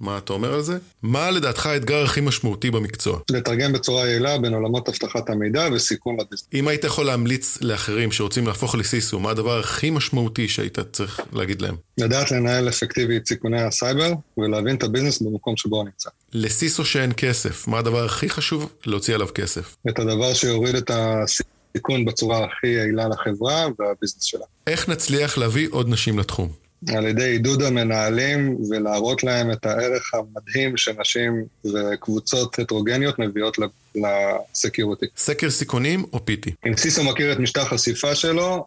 מה 0.00 0.18
אתה 0.18 0.32
אומר 0.32 0.54
על 0.54 0.62
זה? 0.62 0.78
מה 1.02 1.30
לדעתך 1.30 1.66
האתגר 1.66 2.04
הכי 2.04 2.20
משמעותי 2.20 2.70
במקצוע? 2.70 3.18
לתרגם 3.30 3.72
בצורה 3.72 4.08
יעילה 4.08 4.38
בין 4.38 4.54
עולמות 4.54 4.88
אבטחת 4.88 5.30
המידע 5.30 5.68
וסיכון 5.72 6.16
ל 6.20 6.24
risk. 6.24 6.46
אם 6.54 6.68
היית 6.68 6.84
יכול 6.84 7.06
להמליץ 7.06 7.58
לאחרים 7.60 8.12
שרוצים 8.12 8.46
להפוך 8.46 8.74
ל 8.74 8.82
CISO, 8.82 9.20
מה 9.20 9.30
הדבר 9.30 9.58
הכי 9.58 9.90
משמעותי 9.90 10.48
שהיית 10.48 10.78
צריך 10.92 11.20
להגיד 11.32 11.62
להם? 11.62 11.76
לדעת 11.98 12.30
לנהל 12.30 12.68
אפקטיבית 12.68 13.28
סיכוני 13.28 13.62
הסייבר 13.62 14.12
ולהבין 14.38 14.76
את 14.76 14.82
ה 14.82 14.86
business 14.86 15.22
במקום 15.22 15.56
שבו 15.56 15.76
הוא 15.76 15.84
נמצא. 15.84 16.10
ל 16.32 16.42
CISO 16.42 16.84
שאין 16.84 17.12
כסף, 17.16 17.68
מה 17.68 17.78
הדבר 17.78 18.04
הכי 18.04 18.28
חשוב 18.28 18.72
להוציא 18.86 19.14
עליו 19.14 19.28
כסף? 19.34 19.76
את 19.88 19.98
הדבר 19.98 20.34
שיוריד 20.34 20.74
את 20.74 20.90
הסיכון 20.94 22.04
בצורה 22.04 22.44
הכי 22.44 22.66
יעילה 22.66 23.08
לחברה 23.08 23.66
והביזנס 23.78 24.22
שלה. 24.22 24.44
איך 24.66 24.88
נצליח 24.88 25.38
להביא 25.38 25.68
עוד 25.70 25.88
נשים 25.88 26.18
לתחום? 26.18 26.59
על 26.88 27.06
ידי 27.06 27.24
עידוד 27.24 27.62
המנהלים 27.62 28.56
ולהראות 28.70 29.24
להם 29.24 29.52
את 29.52 29.66
הערך 29.66 30.14
המדהים 30.14 30.76
שנשים 30.76 31.44
וקבוצות 31.64 32.58
הטרוגניות 32.58 33.18
מביאות 33.18 33.56
לסקיוריטי. 33.94 35.06
סקר 35.16 35.50
סיכונים 35.50 36.04
או 36.12 36.24
פיטי? 36.24 36.50
אם 36.66 36.76
סיסו 36.76 37.04
מכיר 37.04 37.32
את 37.32 37.38
משטר 37.38 37.64
חשיפה 37.64 38.14
שלו, 38.14 38.66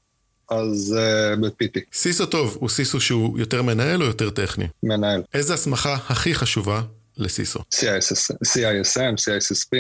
אז 0.50 0.96
uh, 0.98 1.40
בפיטי. 1.40 1.80
סיסו 1.94 2.26
טוב, 2.26 2.58
הוא 2.60 2.70
סיסו 2.70 3.02
שהוא 3.02 3.40
יותר 3.40 3.62
מנהל 3.62 4.02
או 4.02 4.08
יותר 4.08 4.30
טכני? 4.30 4.66
מנהל. 4.84 5.22
איזה 5.34 5.54
הסמכה 5.54 5.98
הכי 6.10 6.36
חשובה 6.36 6.82
ל 7.18 7.25
CISO? 7.25 7.60
CISM, 7.74 9.16
CISSP. 9.18 9.78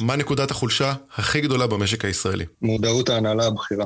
מה 0.00 0.16
נקודת 0.16 0.50
החולשה 0.50 0.94
הכי 1.14 1.40
גדולה 1.40 1.66
במשק 1.66 2.04
הישראלי? 2.04 2.44
מודעות 2.62 3.08
ההנהלה 3.08 3.46
הבכירה. 3.46 3.84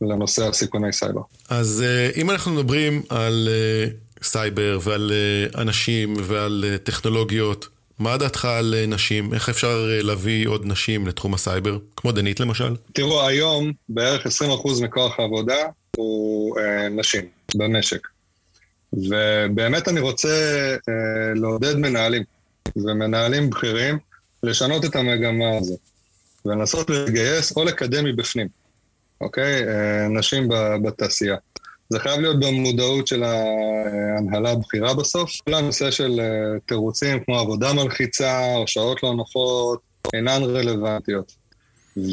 לנושא 0.00 0.48
הסיכוני 0.48 0.92
סייבר. 0.92 1.20
אז 1.48 1.84
אה, 1.86 2.10
אם 2.20 2.30
אנחנו 2.30 2.52
מדברים 2.52 3.02
על 3.08 3.48
אה, 3.50 3.90
סייבר 4.22 4.78
ועל 4.82 5.12
אה, 5.14 5.60
אנשים 5.62 6.14
ועל 6.22 6.64
טכנולוגיות, 6.84 7.68
מה 7.98 8.16
דעתך 8.16 8.44
על 8.44 8.74
נשים? 8.88 9.34
איך 9.34 9.48
אפשר 9.48 9.86
להביא 9.88 10.48
עוד 10.48 10.66
נשים 10.66 11.06
לתחום 11.06 11.34
הסייבר? 11.34 11.78
כמו 11.96 12.12
דנית 12.12 12.40
למשל? 12.40 12.76
תראו, 12.92 13.26
היום 13.26 13.72
בערך 13.88 14.26
20% 14.26 14.30
מכוח 14.82 15.20
העבודה 15.20 15.66
הוא 15.96 16.58
אה, 16.58 16.88
נשים 16.88 17.24
במשק. 17.54 18.08
ובאמת 18.92 19.88
אני 19.88 20.00
רוצה 20.00 20.28
אה, 20.88 21.34
לעודד 21.34 21.76
מנהלים 21.76 22.22
ומנהלים 22.76 23.50
בכירים 23.50 23.98
לשנות 24.42 24.84
את 24.84 24.96
המגמה 24.96 25.56
הזאת 25.60 25.78
ולנסות 26.44 26.90
לגייס 26.90 27.56
או 27.56 27.64
לקדם 27.64 28.04
מבפנים. 28.04 28.48
אוקיי? 29.20 29.68
אה, 29.68 30.08
נשים 30.08 30.48
בתעשייה. 30.82 31.36
זה 31.90 31.98
חייב 31.98 32.20
להיות 32.20 32.40
במודעות 32.40 33.06
של 33.06 33.22
ההנהלה 33.22 34.50
הבכירה 34.50 34.94
בסוף. 34.94 35.30
כל 35.44 35.54
הנושא 35.54 35.90
של 35.90 36.20
אה, 36.20 36.60
תירוצים 36.66 37.24
כמו 37.24 37.38
עבודה 37.38 37.72
מלחיצה 37.72 38.54
או 38.56 38.66
שעות 38.66 39.02
לא 39.02 39.14
נוחות 39.14 39.80
אינן 40.14 40.42
רלוונטיות. 40.42 41.32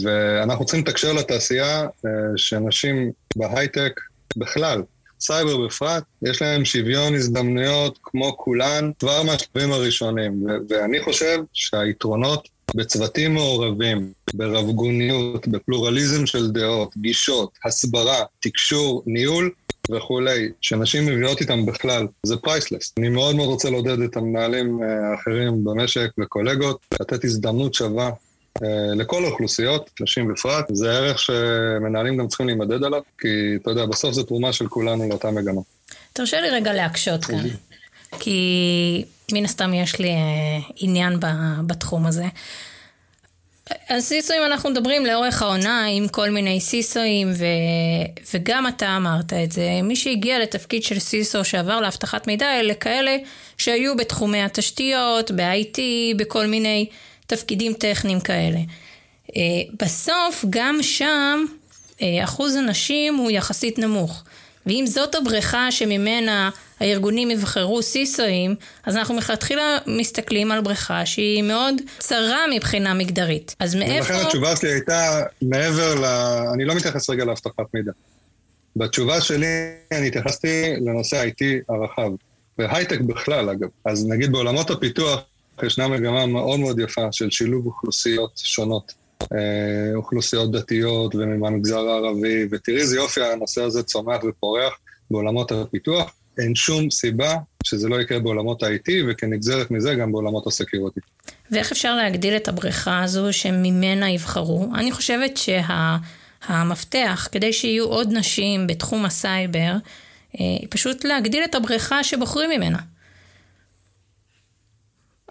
ואנחנו 0.03 0.65
צריכים 0.65 0.83
לתקשר 0.83 1.13
לתעשייה 1.13 1.81
אה, 1.81 2.09
שנשים 2.35 3.11
בהייטק 3.35 3.99
בכלל, 4.37 4.83
סייבר 5.19 5.65
בפרט, 5.65 6.03
יש 6.21 6.41
להם 6.41 6.65
שוויון 6.65 7.15
הזדמנויות 7.15 7.99
כמו 8.03 8.37
כולן 8.37 8.91
כבר 8.99 9.23
מהשלבים 9.23 9.71
הראשונים. 9.71 10.45
ואני 10.69 11.01
חושב 11.03 11.39
שהיתרונות 11.53 12.47
בצוותים 12.75 13.33
מעורבים, 13.33 14.13
ברבגוניות, 14.33 15.47
בפלורליזם 15.47 16.25
של 16.25 16.51
דעות, 16.51 16.97
גישות, 16.97 17.49
הסברה, 17.65 18.23
תקשור, 18.39 19.03
ניהול, 19.05 19.51
וכולי, 19.91 20.49
שנשים 20.61 21.05
מביאות 21.05 21.41
איתם 21.41 21.65
בכלל, 21.65 22.07
זה 22.23 22.37
priceless. 22.37 22.93
אני 22.99 23.09
מאוד 23.09 23.35
מאוד 23.35 23.47
רוצה 23.47 23.69
לעודד 23.69 23.99
את 23.99 24.17
המנהלים 24.17 24.83
אה, 24.83 25.11
האחרים 25.11 25.63
במשק 25.63 26.09
וקולגות, 26.19 26.79
לתת 27.01 27.23
הזדמנות 27.23 27.73
שווה 27.73 28.09
אה, 28.63 28.95
לכל 28.95 29.25
האוכלוסיות, 29.25 29.89
נשים 30.01 30.33
בפרט, 30.33 30.65
זה 30.73 30.91
ערך 30.91 31.19
שמנהלים 31.19 32.17
גם 32.17 32.27
צריכים 32.27 32.47
להימדד 32.47 32.83
עליו, 32.83 33.01
כי 33.19 33.27
אתה 33.61 33.71
יודע, 33.71 33.85
בסוף 33.85 34.13
זו 34.13 34.23
תרומה 34.23 34.53
של 34.53 34.67
כולנו 34.67 35.09
לאותה 35.09 35.31
מגמה. 35.31 35.61
תרשה 36.13 36.41
לי 36.41 36.49
רגע 36.49 36.73
להקשות 36.73 37.25
כאן, 37.25 37.47
כי 38.19 39.03
מן 39.31 39.45
הסתם 39.45 39.73
יש 39.73 39.99
לי 39.99 40.11
עניין 40.75 41.19
בתחום 41.67 42.05
הזה. 42.05 42.25
על 43.89 44.01
סיסואים 44.01 44.41
אנחנו 44.45 44.69
מדברים 44.69 45.05
לאורך 45.05 45.41
העונה 45.41 45.85
עם 45.85 46.07
כל 46.07 46.29
מיני 46.29 46.59
סיסואים 46.59 47.31
ו... 47.35 47.45
וגם 48.33 48.67
אתה 48.67 48.97
אמרת 48.97 49.33
את 49.33 49.51
זה, 49.51 49.79
מי 49.83 49.95
שהגיע 49.95 50.39
לתפקיד 50.39 50.83
של 50.83 50.99
סיסו 50.99 51.45
שעבר 51.45 51.81
לאבטחת 51.81 52.27
מידע 52.27 52.59
אלה 52.59 52.73
כאלה 52.73 53.17
שהיו 53.57 53.95
בתחומי 53.97 54.43
התשתיות, 54.43 55.31
ב-IT, 55.31 55.79
בכל 56.17 56.47
מיני 56.47 56.89
תפקידים 57.27 57.73
טכניים 57.73 58.19
כאלה. 58.19 58.59
אה, 59.35 59.41
בסוף 59.81 60.45
גם 60.49 60.77
שם 60.81 61.45
אה, 62.01 62.23
אחוז 62.23 62.55
הנשים 62.55 63.15
הוא 63.15 63.31
יחסית 63.31 63.79
נמוך. 63.79 64.23
ואם 64.65 64.85
זאת 64.87 65.15
הבריכה 65.15 65.71
שממנה 65.71 66.49
הארגונים 66.79 67.31
יבחרו 67.31 67.81
סיסואים, 67.81 68.55
אז 68.83 68.97
אנחנו 68.97 69.15
מלכתחילה 69.15 69.77
מסתכלים 69.87 70.51
על 70.51 70.61
בריכה 70.61 71.05
שהיא 71.05 71.43
מאוד 71.43 71.75
צרה 71.99 72.45
מבחינה 72.55 72.93
מגדרית. 72.93 73.55
אז 73.59 73.75
מאיפה... 73.75 74.13
ולכן 74.13 74.25
התשובה 74.25 74.55
שלי 74.55 74.71
הייתה 74.71 75.21
מעבר 75.41 75.95
ל... 75.95 76.05
אני 76.53 76.65
לא 76.65 76.75
מתייחס 76.75 77.09
רגע 77.09 77.25
לאבטחת 77.25 77.73
מידע. 77.73 77.91
בתשובה 78.75 79.21
שלי 79.21 79.47
אני 79.91 80.07
התייחסתי 80.07 80.73
לנושא 80.85 81.23
IT 81.23 81.43
הרחב, 81.69 82.11
והייטק 82.57 83.01
בכלל 83.01 83.49
אגב. 83.49 83.67
אז 83.85 84.05
נגיד 84.07 84.31
בעולמות 84.31 84.69
הפיתוח 84.69 85.19
ישנה 85.63 85.87
מגמה 85.87 86.25
מאוד 86.25 86.59
מאוד 86.59 86.79
יפה 86.79 87.07
של 87.11 87.31
שילוב 87.31 87.65
אוכלוסיות 87.65 88.31
שונות. 88.43 88.93
אה, 89.33 89.95
אוכלוסיות 89.95 90.51
דתיות 90.51 91.15
ומהמגזר 91.15 91.79
הערבי, 91.79 92.47
ותראי 92.51 92.77
איזה 92.77 92.95
יופי 92.95 93.21
הנושא 93.21 93.63
הזה 93.63 93.83
צומח 93.83 94.23
ופורח 94.23 94.73
בעולמות 95.11 95.51
הפיתוח. 95.51 96.13
אין 96.37 96.55
שום 96.55 96.91
סיבה 96.91 97.35
שזה 97.63 97.89
לא 97.89 98.01
יקרה 98.01 98.19
בעולמות 98.19 98.63
ה-IT, 98.63 98.91
וכנגזרת 99.07 99.71
מזה 99.71 99.95
גם 99.95 100.11
בעולמות 100.11 100.47
הסקיורטי. 100.47 100.99
ואיך 101.51 101.71
אפשר 101.71 101.95
להגדיל 101.95 102.35
את 102.35 102.47
הבריכה 102.47 103.03
הזו 103.03 103.33
שממנה 103.33 104.11
יבחרו? 104.11 104.69
אני 104.75 104.91
חושבת 104.91 105.37
שהמפתח, 105.37 107.21
שה, 107.23 107.29
כדי 107.31 107.53
שיהיו 107.53 107.85
עוד 107.85 108.13
נשים 108.13 108.67
בתחום 108.67 109.05
הסייבר, 109.05 109.59
אה, 109.59 109.77
היא 110.39 110.67
פשוט 110.69 111.05
להגדיל 111.05 111.43
את 111.43 111.55
הבריכה 111.55 112.03
שבוחרים 112.03 112.49
ממנה. 112.49 112.79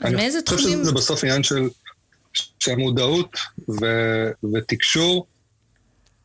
אז 0.01 0.13
מאיזה 0.13 0.43
תחומים... 0.43 0.65
אני 0.65 0.73
חושב 0.73 0.83
שזה 0.83 0.93
בסוף 0.93 1.25
עניין 1.25 1.43
של 1.43 1.69
של 2.35 2.77
מודעות 2.77 3.37
ו, 3.81 3.87
ותקשור 4.55 5.27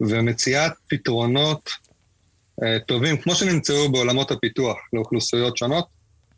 ומציאת 0.02 0.72
פתרונות 0.88 1.70
uh, 1.70 2.64
טובים, 2.86 3.18
כמו 3.18 3.36
שנמצאו 3.36 3.92
בעולמות 3.92 4.32
הפיתוח 4.32 4.78
לאוכלוסיות 4.94 5.58
שונות, 5.58 5.86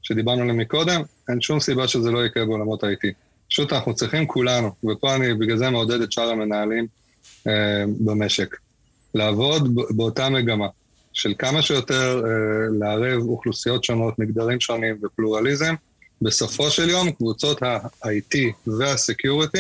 שדיברנו 0.04 0.42
עליהם 0.42 0.58
מקודם, 0.58 1.02
אין 1.30 1.42
שום 1.42 1.60
סיבה 1.60 1.88
שזה 1.88 2.12
לא 2.12 2.26
יקרה 2.26 2.46
בעולמות 2.46 2.84
ה-IT. 2.84 3.14
פשוט 3.50 3.74
אנחנו 3.74 3.96
צריכים 3.96 4.28
כולנו, 4.28 4.72
ופה 4.92 5.16
אני 5.16 5.34
בגלל 5.34 5.58
זה 5.58 5.70
מעודד 5.70 6.02
את 6.02 6.12
שאר 6.12 6.30
המנהלים 6.30 6.88
uh, 7.24 7.50
במשק, 8.00 8.56
לעבוד 9.14 9.76
באותה 9.90 10.30
מגמה 10.30 10.68
של 11.14 11.34
כמה 11.40 11.62
שיותר 11.62 12.24
uh, 12.24 12.28
לערב 12.80 13.22
אוכלוסיות 13.22 13.84
שונות, 13.84 14.20
מגדרים 14.20 14.60
שונים 14.60 15.00
ופלורליזם, 15.04 15.76
בסופו 16.22 16.72
של 16.72 16.90
יום 16.90 17.12
קבוצות 17.12 17.64
ה-IT 17.64 18.38
וה-Security 18.68 19.60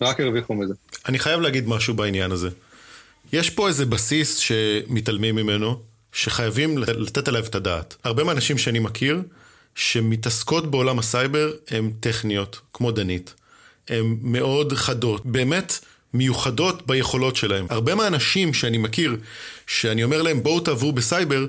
רק 0.00 0.20
הרוויחו 0.20 0.54
מזה. 0.54 0.74
אני 1.08 1.18
חייב 1.18 1.40
להגיד 1.40 1.68
משהו 1.68 1.94
בעניין 1.94 2.32
הזה. 2.32 2.48
יש 3.32 3.50
פה 3.50 3.68
איזה 3.68 3.86
בסיס 3.86 4.36
שמתעלמים 4.36 5.34
ממנו, 5.36 5.80
שחייבים 6.12 6.78
לתת 6.78 7.28
עליו 7.28 7.44
את 7.44 7.54
הדעת. 7.54 7.96
הרבה 8.04 8.24
מהאנשים 8.24 8.58
שאני 8.58 8.78
מכיר, 8.78 9.22
שמתעסקות 9.74 10.70
בעולם 10.70 10.98
הסייבר, 10.98 11.52
הן 11.70 11.92
טכניות, 12.00 12.60
כמו 12.72 12.90
דנית. 12.90 13.34
הן 13.88 14.16
מאוד 14.22 14.72
חדות, 14.72 15.26
באמת 15.26 15.78
מיוחדות 16.14 16.86
ביכולות 16.86 17.36
שלהן. 17.36 17.66
הרבה 17.70 17.94
מהאנשים 17.94 18.54
שאני 18.54 18.78
מכיר, 18.78 19.16
שאני 19.66 20.04
אומר 20.04 20.22
להם 20.22 20.42
בואו 20.42 20.60
תעברו 20.60 20.92
בסייבר, 20.92 21.46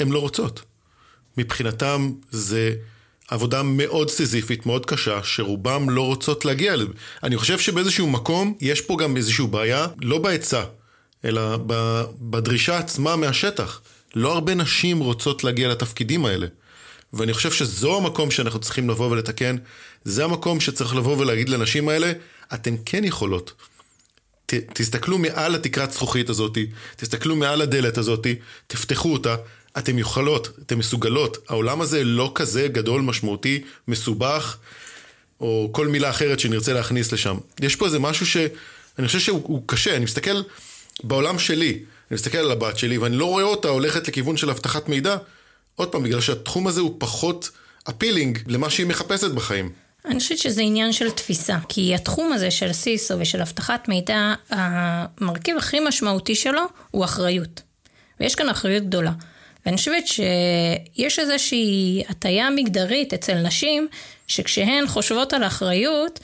הן 0.00 0.08
לא 0.08 0.18
רוצות. 0.18 0.62
מבחינתם 1.36 2.12
זה 2.30 2.74
עבודה 3.30 3.62
מאוד 3.62 4.10
סיזיפית, 4.10 4.66
מאוד 4.66 4.86
קשה, 4.86 5.20
שרובם 5.22 5.90
לא 5.90 6.06
רוצות 6.06 6.44
להגיע 6.44 6.76
לזה. 6.76 6.92
אני 7.22 7.36
חושב 7.36 7.58
שבאיזשהו 7.58 8.06
מקום 8.06 8.54
יש 8.60 8.80
פה 8.80 8.96
גם 9.00 9.16
איזושהי 9.16 9.46
בעיה, 9.46 9.86
לא 10.02 10.18
בהיצע, 10.18 10.64
אלא 11.24 11.58
בדרישה 12.20 12.78
עצמה 12.78 13.16
מהשטח. 13.16 13.80
לא 14.14 14.32
הרבה 14.32 14.54
נשים 14.54 15.00
רוצות 15.00 15.44
להגיע 15.44 15.68
לתפקידים 15.68 16.26
האלה. 16.26 16.46
ואני 17.12 17.32
חושב 17.32 17.52
שזו 17.52 17.96
המקום 17.96 18.30
שאנחנו 18.30 18.60
צריכים 18.60 18.90
לבוא 18.90 19.10
ולתקן. 19.10 19.56
זה 20.04 20.24
המקום 20.24 20.60
שצריך 20.60 20.96
לבוא 20.96 21.16
ולהגיד 21.18 21.48
לנשים 21.48 21.88
האלה, 21.88 22.12
אתן 22.54 22.74
כן 22.84 23.04
יכולות. 23.04 23.52
ת, 24.46 24.54
תסתכלו 24.54 25.18
מעל 25.18 25.54
התקרת 25.54 25.92
זכוכית 25.92 26.28
הזאת, 26.28 26.58
תסתכלו 26.96 27.36
מעל 27.36 27.62
הדלת 27.62 27.98
הזאת, 27.98 28.26
תפתחו 28.66 29.12
אותה, 29.12 29.36
אתם 29.78 29.98
יכולות, 29.98 30.48
אתם 30.66 30.78
מסוגלות. 30.78 31.38
העולם 31.48 31.80
הזה 31.80 32.04
לא 32.04 32.32
כזה 32.34 32.68
גדול, 32.68 33.00
משמעותי, 33.00 33.62
מסובך, 33.88 34.56
או 35.40 35.68
כל 35.72 35.86
מילה 35.86 36.10
אחרת 36.10 36.40
שנרצה 36.40 36.72
להכניס 36.72 37.12
לשם. 37.12 37.36
יש 37.60 37.76
פה 37.76 37.86
איזה 37.86 37.98
משהו 37.98 38.26
שאני 38.26 39.06
חושב 39.06 39.18
שהוא 39.18 39.62
קשה, 39.66 39.96
אני 39.96 40.04
מסתכל 40.04 40.42
בעולם 41.04 41.38
שלי, 41.38 41.68
אני 41.70 42.14
מסתכל 42.14 42.38
על 42.38 42.50
הבת 42.50 42.78
שלי, 42.78 42.98
ואני 42.98 43.16
לא 43.16 43.24
רואה 43.24 43.44
אותה 43.44 43.68
הולכת 43.68 44.08
לכיוון 44.08 44.36
של 44.36 44.50
אבטחת 44.50 44.88
מידע, 44.88 45.16
עוד 45.76 45.88
פעם, 45.88 46.02
בגלל 46.02 46.20
שהתחום 46.20 46.66
הזה 46.66 46.80
הוא 46.80 46.96
פחות 46.98 47.50
אפילינג 47.88 48.38
למה 48.46 48.70
שהיא 48.70 48.86
מחפשת 48.86 49.30
בחיים. 49.30 49.72
אני 50.04 50.18
חושבת 50.18 50.38
שזה 50.38 50.62
עניין 50.62 50.92
של 50.92 51.10
תפיסה, 51.10 51.56
כי 51.68 51.94
התחום 51.94 52.32
הזה 52.32 52.50
של 52.50 52.72
סיסו 52.72 53.14
ושל 53.20 53.40
אבטחת 53.40 53.88
מידע, 53.88 54.34
המרכיב 54.50 55.56
הכי 55.56 55.80
משמעותי 55.80 56.34
שלו 56.34 56.62
הוא 56.90 57.04
אחריות. 57.04 57.62
ויש 58.20 58.34
כאן 58.34 58.48
אחריות 58.48 58.82
גדולה. 58.82 59.12
ואני 59.66 59.76
חושבת 59.76 60.06
שיש 60.06 61.18
איזושהי 61.18 62.02
הטיה 62.08 62.50
מגדרית 62.50 63.14
אצל 63.14 63.34
נשים, 63.34 63.88
שכשהן 64.26 64.86
חושבות 64.86 65.32
על 65.32 65.44
אחריות, 65.44 66.20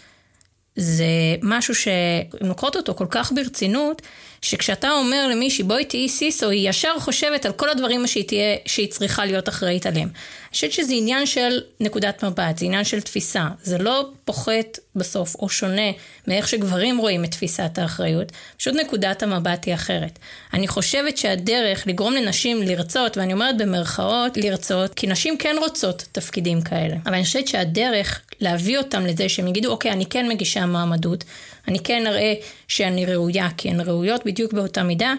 זה 0.76 1.04
משהו 1.42 1.74
שהן 1.74 2.48
לוקחות 2.48 2.76
אותו 2.76 2.94
כל 2.94 3.06
כך 3.10 3.32
ברצינות, 3.32 4.02
שכשאתה 4.42 4.90
אומר 4.92 5.28
למישהי 5.28 5.64
בואי 5.64 5.84
תהיי 5.84 6.08
סיסו, 6.08 6.50
היא 6.50 6.70
ישר 6.70 6.98
חושבת 6.98 7.46
על 7.46 7.52
כל 7.52 7.68
הדברים 7.68 8.06
שהיא, 8.06 8.24
תהיה, 8.24 8.56
שהיא 8.66 8.90
צריכה 8.90 9.24
להיות 9.24 9.48
אחראית 9.48 9.86
עליהם. 9.86 10.08
אני 10.08 10.52
חושבת 10.52 10.72
שזה 10.72 10.94
עניין 10.94 11.26
של 11.26 11.60
נקודת 11.80 12.24
מבט, 12.24 12.58
זה 12.58 12.66
עניין 12.66 12.84
של 12.84 13.00
תפיסה. 13.00 13.48
זה 13.62 13.78
לא 13.78 14.08
פוחת 14.24 14.78
בסוף 14.96 15.34
או 15.34 15.48
שונה 15.48 15.90
מאיך 16.26 16.48
שגברים 16.48 16.98
רואים 16.98 17.24
את 17.24 17.30
תפיסת 17.30 17.78
האחריות, 17.78 18.32
פשוט 18.56 18.74
נקודת 18.74 19.22
המבט 19.22 19.64
היא 19.64 19.74
אחרת. 19.74 20.18
אני 20.52 20.68
חושבת 20.68 21.16
שהדרך 21.16 21.86
לגרום 21.86 22.14
לנשים 22.14 22.62
לרצות, 22.62 23.16
ואני 23.16 23.32
אומרת 23.32 23.56
במרכאות 23.58 24.36
לרצות, 24.36 24.94
כי 24.94 25.06
נשים 25.06 25.38
כן 25.38 25.56
רוצות 25.60 26.04
תפקידים 26.12 26.62
כאלה, 26.62 26.96
אבל 27.06 27.14
אני 27.14 27.24
חושבת 27.24 27.48
שהדרך 27.48 28.20
להביא 28.40 28.78
אותם 28.78 29.06
לזה 29.06 29.28
שהם 29.28 29.46
יגידו, 29.46 29.70
אוקיי, 29.70 29.92
אני 29.92 30.06
כן 30.06 30.28
מגישה 30.28 30.66
מועמדות, 30.66 31.24
אני 31.68 31.78
כן 31.78 32.06
אראה 32.06 32.34
שאני 32.68 33.06
ראויה, 33.06 33.48
כי 33.56 33.70
הן 33.70 33.80
ראויות 33.80 34.26
בדיוק 34.26 34.52
באותה 34.52 34.82
מידה, 34.82 35.14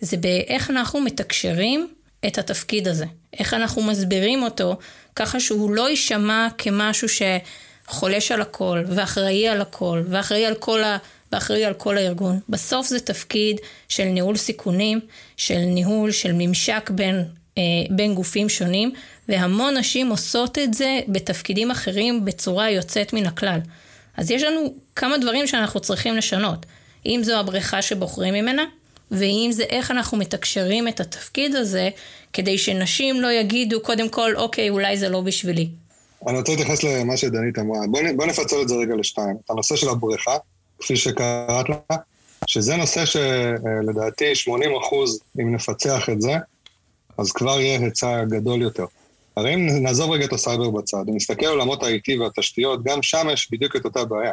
זה 0.00 0.16
באיך 0.16 0.70
אנחנו 0.70 1.00
מתקשרים 1.00 1.88
את 2.26 2.38
התפקיד 2.38 2.88
הזה. 2.88 3.04
איך 3.38 3.54
אנחנו 3.54 3.82
מסבירים 3.82 4.42
אותו, 4.42 4.76
ככה 5.16 5.40
שהוא 5.40 5.70
לא 5.70 5.90
יישמע 5.90 6.48
כמשהו 6.58 7.08
שחולש 7.08 8.32
על 8.32 8.40
הכל, 8.40 8.82
ואחראי 8.88 9.48
על 9.48 9.60
הכל, 9.60 10.02
ואחראי 10.08 10.46
על 10.46 10.54
כל 10.54 10.82
ה... 10.82 10.96
ואחראי 11.32 11.64
על 11.64 11.74
כל 11.74 11.98
הארגון. 11.98 12.40
בסוף 12.48 12.86
זה 12.86 13.00
תפקיד 13.00 13.60
של 13.88 14.04
ניהול 14.04 14.36
סיכונים, 14.36 15.00
של 15.36 15.58
ניהול, 15.58 16.10
של 16.10 16.32
ממשק 16.32 16.90
בין, 16.94 17.24
אה, 17.58 17.62
בין 17.90 18.14
גופים 18.14 18.48
שונים, 18.48 18.92
והמון 19.28 19.76
נשים 19.76 20.10
עושות 20.10 20.58
את 20.58 20.74
זה 20.74 21.00
בתפקידים 21.08 21.70
אחרים 21.70 22.24
בצורה 22.24 22.70
יוצאת 22.70 23.12
מן 23.12 23.26
הכלל. 23.26 23.58
אז 24.16 24.30
יש 24.30 24.42
לנו 24.42 24.74
כמה 24.96 25.18
דברים 25.18 25.46
שאנחנו 25.46 25.80
צריכים 25.80 26.16
לשנות. 26.16 26.66
אם 27.06 27.20
זו 27.24 27.36
הבריכה 27.36 27.82
שבוחרים 27.82 28.34
ממנה, 28.34 28.64
ואם 29.10 29.48
זה 29.52 29.62
איך 29.62 29.90
אנחנו 29.90 30.18
מתקשרים 30.18 30.88
את 30.88 31.00
התפקיד 31.00 31.54
הזה, 31.54 31.88
כדי 32.32 32.58
שנשים 32.58 33.20
לא 33.20 33.32
יגידו 33.32 33.80
קודם 33.80 34.08
כל, 34.08 34.36
אוקיי, 34.36 34.70
אולי 34.70 34.96
זה 34.96 35.08
לא 35.08 35.20
בשבילי. 35.20 35.68
אני 36.28 36.38
רוצה 36.38 36.52
להתייחס 36.52 36.82
למה 36.82 37.16
שדנית 37.16 37.58
אמרה. 37.58 37.78
בואי 37.90 38.12
בוא 38.12 38.26
נפצל 38.26 38.56
את 38.62 38.68
זה 38.68 38.74
רגע 38.74 38.94
לשתיים. 38.94 39.36
את 39.44 39.50
הנושא 39.50 39.76
של 39.76 39.88
הבריכה, 39.88 40.36
כפי 40.78 40.96
שקראת 40.96 41.68
לה, 41.68 41.96
שזה 42.46 42.76
נושא 42.76 43.04
שלדעתי 43.04 44.34
80 44.34 44.70
אחוז, 44.76 45.20
אם 45.40 45.54
נפצח 45.54 46.08
את 46.08 46.20
זה, 46.20 46.32
אז 47.18 47.32
כבר 47.32 47.60
יהיה 47.60 47.80
היצע 47.80 48.24
גדול 48.24 48.62
יותר. 48.62 48.84
הרי 49.36 49.54
אם 49.54 49.66
נעזוב 49.82 50.10
רגע 50.10 50.24
את 50.24 50.32
הסייבר 50.32 50.70
בצד, 50.70 51.04
אם 51.08 51.16
נסתכל 51.16 51.46
על 51.46 51.52
עולמות 51.52 51.82
ה-IT 51.82 52.20
והתשתיות, 52.20 52.84
גם 52.84 53.02
שם 53.02 53.26
יש 53.32 53.48
בדיוק 53.52 53.76
את 53.76 53.84
אותה 53.84 54.04
בעיה. 54.04 54.32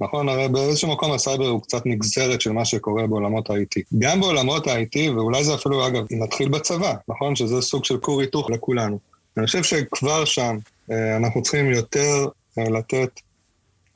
נכון? 0.00 0.28
הרי 0.28 0.48
באיזשהו 0.48 0.92
מקום 0.92 1.12
הסייבר 1.12 1.48
הוא 1.48 1.62
קצת 1.62 1.86
נגזרת 1.86 2.40
של 2.40 2.52
מה 2.52 2.64
שקורה 2.64 3.06
בעולמות 3.06 3.50
ה-IT. 3.50 3.82
גם 3.98 4.20
בעולמות 4.20 4.66
ה-IT, 4.66 5.10
ואולי 5.16 5.44
זה 5.44 5.54
אפילו, 5.54 5.86
אגב, 5.86 6.04
נתחיל 6.10 6.48
בצבא, 6.48 6.94
נכון? 7.08 7.36
שזה 7.36 7.60
סוג 7.60 7.84
של 7.84 7.98
כור 7.98 8.20
היתוך 8.20 8.50
לכולנו. 8.50 8.98
אני 9.36 9.46
חושב 9.46 9.62
שכבר 9.62 10.24
שם 10.24 10.56
אה, 10.90 11.16
אנחנו 11.16 11.42
צריכים 11.42 11.70
יותר 11.70 12.26
אה, 12.58 12.64
לתת 12.64 13.20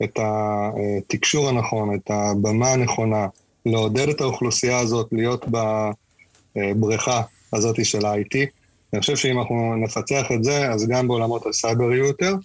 את 0.03 0.19
התקשור 0.19 1.49
הנכון, 1.49 1.95
את 1.95 2.11
הבמה 2.11 2.71
הנכונה, 2.71 3.27
לעודד 3.65 4.09
את 4.09 4.21
האוכלוסייה 4.21 4.79
הזאת 4.79 5.07
להיות 5.11 5.45
בבריכה 6.55 7.21
הזאת 7.53 7.85
של 7.85 8.05
ה-IT. 8.05 8.56
אני 8.97 9.01
חושב 9.01 9.15
שאם 9.15 9.39
אנחנו 9.39 9.75
נפצח 9.75 10.31
את 10.35 10.43
זה, 10.43 10.71
אז 10.71 10.87
גם 10.87 11.07
בעולמות 11.07 11.45
הסייבר 11.45 11.93
יהיו 11.93 12.05
יותר. 12.05 12.35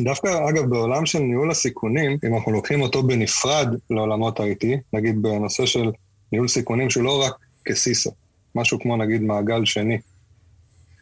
דווקא, 0.00 0.48
אגב, 0.48 0.64
בעולם 0.64 1.06
של 1.06 1.18
ניהול 1.18 1.50
הסיכונים, 1.50 2.18
אם 2.26 2.34
אנחנו 2.34 2.52
לוקחים 2.52 2.82
אותו 2.82 3.02
בנפרד 3.02 3.68
לעולמות 3.90 4.40
ה-IT, 4.40 4.66
נגיד 4.92 5.22
בנושא 5.22 5.66
של 5.66 5.90
ניהול 6.32 6.48
סיכונים 6.48 6.90
שהוא 6.90 7.04
לא 7.04 7.22
רק 7.22 7.32
כסיסו, 7.64 8.10
משהו 8.54 8.80
כמו 8.80 8.96
נגיד 8.96 9.22
מעגל 9.22 9.64
שני, 9.64 9.98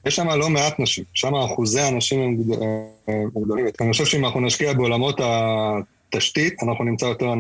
יש 0.07 0.17
שם 0.17 0.29
לא 0.29 0.51
מעט 0.51 0.81
נשים, 0.81 1.05
שם 1.15 1.35
אחוזי 1.35 1.81
הנשים 1.81 2.21
הם 2.21 2.37
גדולים. 3.43 3.67
אני 3.81 3.93
חושב 3.93 4.05
שאם 4.05 4.25
אנחנו 4.25 4.41
נשקיע 4.41 4.73
בעולמות 4.73 5.21
התשתית, 5.21 6.63
אנחנו 6.63 6.85
נמצא 6.85 7.07
יותר 7.07 7.35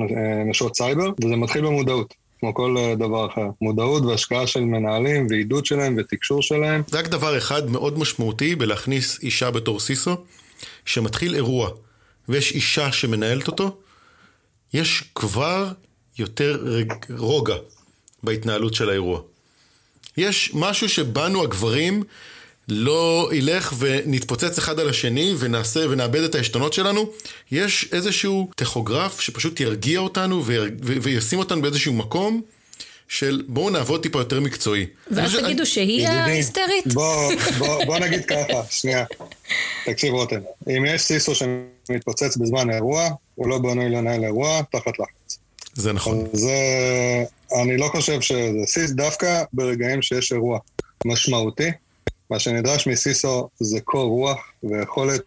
נשות 0.47 0.77
סייבר, 0.77 1.11
וזה 1.25 1.37
מתחיל 1.37 1.67
במודעות. 1.67 2.15
כמו 2.41 2.55
כל 2.55 2.77
דבר 2.99 3.27
אחר. 3.27 3.47
מודעות 3.61 4.03
והשקעה 4.03 4.47
של 4.47 4.61
מנהלים 4.61 5.27
ועידוד 5.31 5.67
שלהם 5.67 5.97
ותקשור 5.99 6.43
שלהם. 6.43 6.83
זה 6.87 6.99
רק 6.99 7.09
דבר 7.09 7.39
אחד 7.39 7.71
מאוד 7.71 7.99
משמעותי 7.99 8.55
בלהכניס 8.55 9.19
אישה 9.23 9.51
בתור 9.51 9.81
סיסו, 9.81 10.17
שמתחיל 10.85 11.35
אירוע 11.35 11.71
ויש 12.29 12.53
אישה 12.53 12.93
שמנהלת 12.93 13.47
אותו, 13.47 13.77
יש 14.75 15.05
כבר 15.15 15.69
יותר 16.19 16.65
רוגע 17.19 17.57
בהתנהלות 18.23 18.75
של 18.75 18.89
האירוע. 18.89 19.21
יש 20.17 20.51
משהו 20.55 20.89
שבנו 20.89 21.43
הגברים 21.43 22.03
לא 22.69 23.31
ילך 23.33 23.75
ונתפוצץ 23.79 24.59
אחד 24.59 24.81
על 24.81 24.89
השני 24.89 25.35
ונעשה 25.39 25.81
ונאבד 25.91 26.21
את 26.21 26.35
העשתונות 26.35 26.73
שלנו, 26.73 27.11
יש 27.51 27.89
איזשהו 27.93 28.51
טכוגרף 28.57 29.21
שפשוט 29.21 29.61
ירגיע 29.61 30.01
אותנו 30.01 30.45
וישים 31.03 31.39
אותנו 31.39 31.63
באיזשהו 31.63 31.93
מקום 31.93 32.43
של 33.09 33.43
בואו 33.49 33.71
נעבוד 33.71 34.03
טיפה 34.03 34.19
יותר 34.19 34.41
מקצועי. 34.41 34.87
ואז 35.11 35.37
תגידו 35.37 35.67
שהיא 35.67 36.09
ההיסטרית? 36.09 36.87
בוא, 36.87 37.33
בוא, 37.59 37.85
בוא 37.85 37.99
נגיד 37.99 38.25
ככה, 38.25 38.63
שנייה. 38.71 39.05
תקשיב 39.85 40.15
רותם, 40.15 40.41
אם 40.69 40.85
יש 40.87 41.03
סיסו 41.03 41.33
שמתפוצץ 41.35 42.37
בזמן 42.37 42.71
אירוע, 42.71 43.09
הוא 43.35 43.49
לא 43.49 43.59
בנוי 43.59 43.89
לנהל 43.89 44.25
אירוע 44.25 44.63
תחת 44.73 44.99
לחץ. 44.99 45.39
זה 45.75 45.93
נכון. 45.93 46.27
זה, 46.33 46.57
אני 47.63 47.77
לא 47.77 47.89
חושב 47.93 48.21
שזה 48.21 48.67
CISO 48.67 48.91
דווקא 48.91 49.43
ברגעים 49.53 50.03
שיש 50.03 50.33
אירוע 50.33 50.59
משמעותי. 51.05 51.71
מה 52.31 52.39
שנדרש 52.39 52.87
מ 52.87 52.99
CISO 52.99 53.49
זה 53.61 53.81
קור 53.81 54.09
רוח 54.09 54.53
ויכולת 54.63 55.21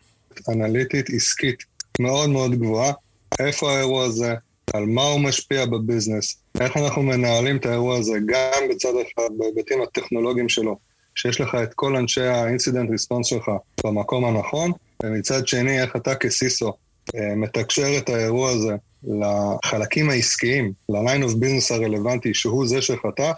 אנליטית 0.49 1.09
עסקית 1.09 1.63
מאוד 1.99 2.29
מאוד 2.29 2.55
גבוהה. 2.55 2.93
איפה 3.39 3.71
האירוע 3.71 4.05
הזה, 4.05 4.35
על 4.73 4.85
מה 4.85 5.03
הוא 5.03 5.19
משפיע 5.19 5.65
ב 5.65 5.72
business, 5.72 6.35
איך 6.59 6.77
אנחנו 6.77 7.01
מנהלים 7.01 7.57
את 7.57 7.65
האירוע 7.65 7.97
הזה, 7.97 8.13
גם 8.25 8.63
בצד 8.69 8.89
אחד, 8.89 9.29
בהיבטים 9.37 9.81
הטכנולוגיים 9.81 10.49
שלו, 10.49 10.77
שיש 11.15 11.41
לך 11.41 11.55
את 11.63 11.73
כל 11.73 11.95
אנשי 11.95 12.21
ה 12.21 12.29
incident 12.29 12.89
response 12.89 13.27
שלך 13.27 13.51
במקום 13.83 14.25
הנכון, 14.25 14.71
ומצד 15.03 15.47
שני, 15.47 15.81
איך 15.81 15.95
אתה 15.95 16.15
כסיסו 16.15 16.73
אה, 17.15 17.35
מתקשר 17.35 17.97
את 17.97 18.09
האירוע 18.09 18.51
הזה 18.51 18.75
לחלקים 19.03 20.09
העסקיים, 20.09 20.73
ל-line 20.89 21.23
of 21.23 21.33
business 21.33 21.73
הרלוונטי, 21.73 22.33
שהוא 22.33 22.67
זה 22.67 22.81
שחתך, 22.81 23.31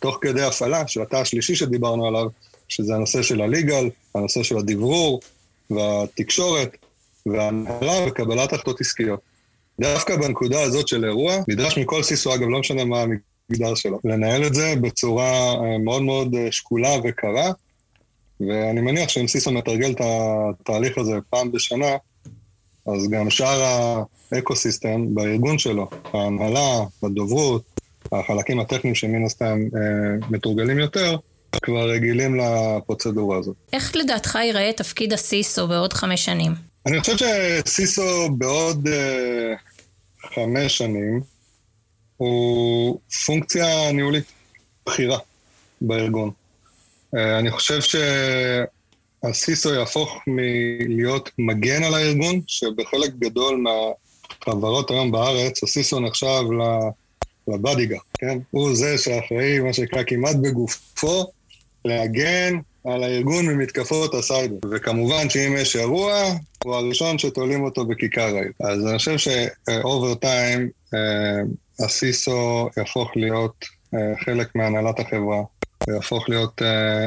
תוך 0.00 0.18
כדי 0.20 0.42
הפעלה 0.42 0.88
של 0.88 1.02
התא 1.02 1.16
השלישי 1.16 1.54
שדיברנו 1.54 2.06
עליו, 2.06 2.26
שזה 2.68 2.94
הנושא 2.94 3.22
של 3.22 3.40
הליגל, 3.40 3.90
הנושא 4.14 4.42
של 4.42 4.58
הדברור 4.58 5.20
והתקשורת 5.70 6.76
והנהלה 7.26 8.06
וקבלת 8.06 8.52
החלטות 8.52 8.80
עסקיות. 8.80 9.20
דווקא 9.80 10.16
בנקודה 10.16 10.62
הזאת 10.62 10.88
של 10.88 11.04
אירוע, 11.04 11.36
נדרש 11.48 11.78
מכל 11.78 12.02
סיסו, 12.02 12.34
אגב, 12.34 12.48
לא 12.48 12.60
משנה 12.60 12.84
מה 12.84 13.02
המגדר 13.02 13.74
שלו, 13.74 14.00
לנהל 14.04 14.46
את 14.46 14.54
זה 14.54 14.74
בצורה 14.80 15.54
אה, 15.54 15.78
מאוד 15.78 16.02
מאוד 16.02 16.34
אה, 16.34 16.52
שקולה 16.52 16.90
וקרה, 17.04 17.50
ואני 18.40 18.80
מניח 18.80 19.08
שאם 19.08 19.28
סיסו 19.28 19.50
מתרגל 19.50 19.90
את 19.90 20.00
התהליך 20.00 20.98
הזה 20.98 21.12
פעם 21.30 21.52
בשנה, 21.52 21.96
אז 22.86 23.08
גם 23.10 23.30
שאר 23.30 23.62
האקו-סיסטם 24.32 25.14
בארגון 25.14 25.58
שלו, 25.58 25.88
ההנהלה, 26.12 26.84
הדוברות, 27.02 27.62
החלקים 28.12 28.60
הטכניים 28.60 28.94
שמן 28.94 29.24
הסתם 29.24 29.58
אה, 29.76 30.28
מתורגלים 30.30 30.78
יותר, 30.78 31.16
כבר 31.62 31.90
רגילים 31.90 32.40
לפרוצדורה 32.40 33.38
הזאת. 33.38 33.56
איך 33.72 33.96
לדעתך 33.96 34.34
ייראה 34.34 34.70
תפקיד 34.76 35.12
הסיסו 35.12 35.68
בעוד 35.68 35.92
חמש 35.92 36.24
שנים? 36.24 36.52
אני 36.86 37.00
חושב 37.00 37.16
שסיסו 37.16 38.28
בעוד 38.38 38.86
uh, 38.86 38.90
חמש 40.34 40.78
שנים 40.78 41.20
הוא 42.16 42.98
פונקציה 43.26 43.92
ניהולית 43.92 44.24
בכירה 44.86 45.18
בארגון. 45.80 46.30
Uh, 46.30 47.18
אני 47.38 47.50
חושב 47.50 47.98
שה 49.24 49.45
CISO 49.45 49.74
יהפוך 49.74 50.18
מלהיות 50.26 51.30
מגן 51.38 51.84
על 51.84 51.94
הארגון, 51.94 52.40
שבחלק 52.46 53.10
גדול 53.18 53.64
מהחברות 53.64 54.90
היום 54.90 55.12
בארץ, 55.12 55.62
ה 55.62 55.70
CISO 55.70 56.00
נחשב 56.00 56.42
ל 57.48 57.53
bodyguard, 57.53 57.98
כן? 58.18 58.38
הוא 58.50 58.74
זה 58.74 58.98
שאחראי, 58.98 59.58
מה 59.58 59.72
שנקרא, 59.72 60.02
כמעט 60.06 60.36
בגופו, 60.36 61.32
להגן 61.84 62.58
על 62.84 63.02
הארגון 63.02 63.46
ממתקפות 63.46 64.14
הסייבר. 64.14 64.56
וכמובן 64.70 65.30
שאם 65.30 65.54
יש 65.56 65.76
אירוע, 65.76 66.14
הוא 66.64 66.74
הראשון 66.74 67.18
שתולים 67.18 67.62
אותו 67.64 67.86
בכיכר 67.86 68.36
העיר. 68.36 68.52
אז 68.60 68.86
אני 68.86 68.98
חושב 68.98 69.16
ש 69.18 69.50
over 69.50 70.14
time 70.14 70.68
הסיסו 71.80 72.68
יהפוך 72.76 73.16
להיות 73.16 73.64
uh, 73.64 73.98
חלק 74.24 74.54
מהנהלת 74.54 75.00
החברה, 75.00 75.42
הוא 75.86 75.94
יהפוך 75.94 76.28
להיות 76.28 76.62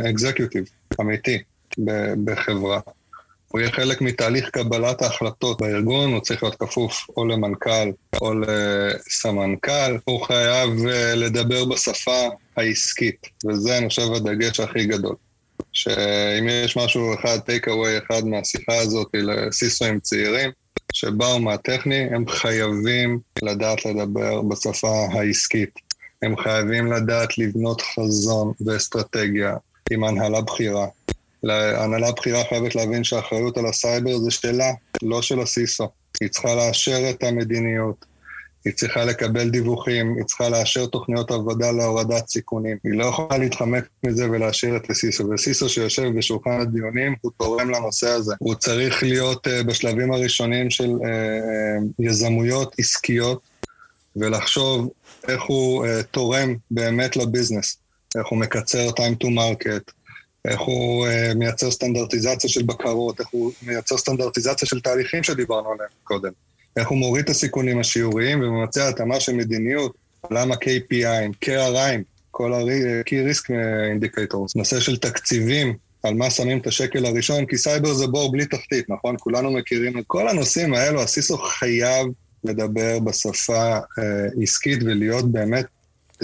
אקזקיוטיב 0.10 0.64
uh, 0.64 0.96
אמיתי 1.02 1.38
בחברה. 2.24 2.80
הוא 3.48 3.62
יהיה 3.62 3.72
חלק 3.72 4.02
מתהליך 4.02 4.50
קבלת 4.50 5.02
ההחלטות 5.02 5.62
בארגון, 5.62 6.14
הוא 6.14 6.22
צריך 6.22 6.44
להיות 6.44 6.56
כפוף 6.56 7.08
או 7.18 7.26
למנכ"ל 7.26 7.92
או 8.22 8.34
לסמנכ"ל, 8.40 9.98
הוא 10.06 10.26
חייב 10.26 10.70
uh, 10.70 11.16
לדבר 11.16 11.66
בשפה 11.66 12.28
העסקית, 12.58 13.28
וזה 13.48 13.78
אני 13.78 13.90
חושב 13.90 14.14
הדגש 14.16 14.60
הכי 14.60 14.86
גדול. 14.86 15.16
שאם 15.74 16.48
יש 16.50 16.78
משהו 16.78 17.14
אחד, 17.14 17.38
טייק 17.40 17.68
אווי 17.68 17.98
אחד 17.98 18.26
מהשיחה 18.26 18.78
הזאת 18.78 19.08
לסיסואים 19.14 20.00
צעירים, 20.00 20.52
שבאו 20.94 21.40
מהטכני, 21.40 22.08
הם 22.12 22.28
חייבים 22.28 23.20
לדעת 23.42 23.86
לדבר 23.86 24.42
בשפה 24.42 25.08
העסקית. 25.12 25.70
הם 26.22 26.38
חייבים 26.38 26.92
לדעת 26.94 27.38
לבנות 27.38 27.82
חזון 27.82 28.52
ואסטרטגיה 28.66 29.56
עם 29.92 30.04
הנהלה 30.04 30.42
בכירה. 30.42 30.88
ההנהלה 31.44 32.08
הבכירה 32.08 32.44
חייבת 32.50 32.76
להבין 32.76 33.04
שהאחריות 33.04 33.58
על 33.58 33.66
הסייבר 33.66 34.18
זה 34.18 34.32
שלה, 34.32 34.72
לא 35.04 35.22
של 35.22 35.40
הסיסו. 35.40 35.88
היא 36.22 36.30
צריכה 36.30 36.56
לאשר 36.56 37.10
את 37.10 37.24
המדיניות, 37.24 38.06
היא 38.66 38.74
צריכה 38.74 39.06
לקבל 39.06 39.50
דיווחים, 39.50 40.16
היא 40.18 40.24
צריכה 40.26 40.50
לאשר 40.50 40.86
תוכניות 40.86 41.32
עבודה 41.32 41.72
להורדת 41.72 42.28
סיכונים. 42.28 42.78
היא 42.84 42.94
לא 42.94 43.06
יכולה 43.06 43.38
להתחמק 43.38 43.88
מזה 44.04 44.30
ולהשאיר 44.32 44.76
את 44.76 44.90
הסיסו. 44.90 45.30
וסיסו 45.30 45.70
שיושב 45.70 46.18
בשולחן 46.18 46.62
הדיונים, 46.62 47.16
הוא 47.22 47.32
תורם 47.38 47.70
לנושא 47.70 48.08
הזה. 48.08 48.34
הוא 48.40 48.56
צריך 48.56 49.04
להיות 49.04 49.48
uh, 49.48 49.50
בשלבים 49.68 50.14
הראשונים 50.14 50.70
של 50.70 50.90
uh, 50.90 51.84
יזמויות 52.00 52.76
עסקיות, 52.80 53.42
ולחשוב 54.16 54.90
איך 55.28 55.42
הוא 55.48 55.86
uh, 55.86 56.04
תורם 56.12 56.56
באמת 56.72 57.18
לביזנס. 57.18 57.78
איך 58.18 58.28
הוא 58.28 58.40
מקצר 58.40 58.90
time 58.90 59.24
to 59.24 59.28
market, 59.28 59.92
איך 60.48 60.60
הוא 60.60 61.08
uh, 61.08 61.34
מייצר 61.36 61.72
סטנדרטיזציה 61.72 62.50
של 62.50 62.64
בקרות, 62.64 63.20
איך 63.20 63.28
הוא 63.32 63.52
מייצר 63.62 63.98
סטנדרטיזציה 63.98 64.68
של 64.68 64.80
תהליכים 64.80 65.24
שדיברנו 65.24 65.72
עליהם 65.72 65.90
קודם. 66.04 66.32
איך 66.78 66.88
הוא 66.88 66.98
מוריד 66.98 67.24
את 67.24 67.30
הסיכונים 67.30 67.80
השיעוריים 67.80 68.42
ומבצע 68.42 68.90
התאמה 68.90 69.20
של 69.20 69.34
מדיניות, 69.34 69.96
למה 70.32 70.56
KPI, 70.56 71.46
KRI, 71.46 72.02
כל 72.32 72.54
ה-Key 72.54 73.32
Risk 73.32 73.50
Indicators, 73.98 74.52
נושא 74.56 74.80
של 74.80 74.98
תקציבים, 74.98 75.78
על 76.04 76.14
מה 76.14 76.30
שמים 76.30 76.58
את 76.58 76.68
השקל 76.68 77.06
הראשון, 77.06 77.46
כי 77.46 77.58
סייבר 77.58 77.94
זה 77.94 78.08
בור 78.08 78.32
בלי 78.32 78.46
תחתית, 78.46 78.90
נכון? 78.90 79.16
כולנו 79.20 79.52
מכירים 79.52 80.00
את 80.00 80.04
כל 80.08 80.28
הנושאים 80.28 80.74
האלו, 80.74 81.02
הסיסו 81.02 81.38
חייב 81.38 82.08
לדבר 82.44 83.00
בשפה 83.00 83.78
אה, 83.78 84.28
עסקית 84.42 84.84
ולהיות 84.84 85.32
באמת 85.32 85.66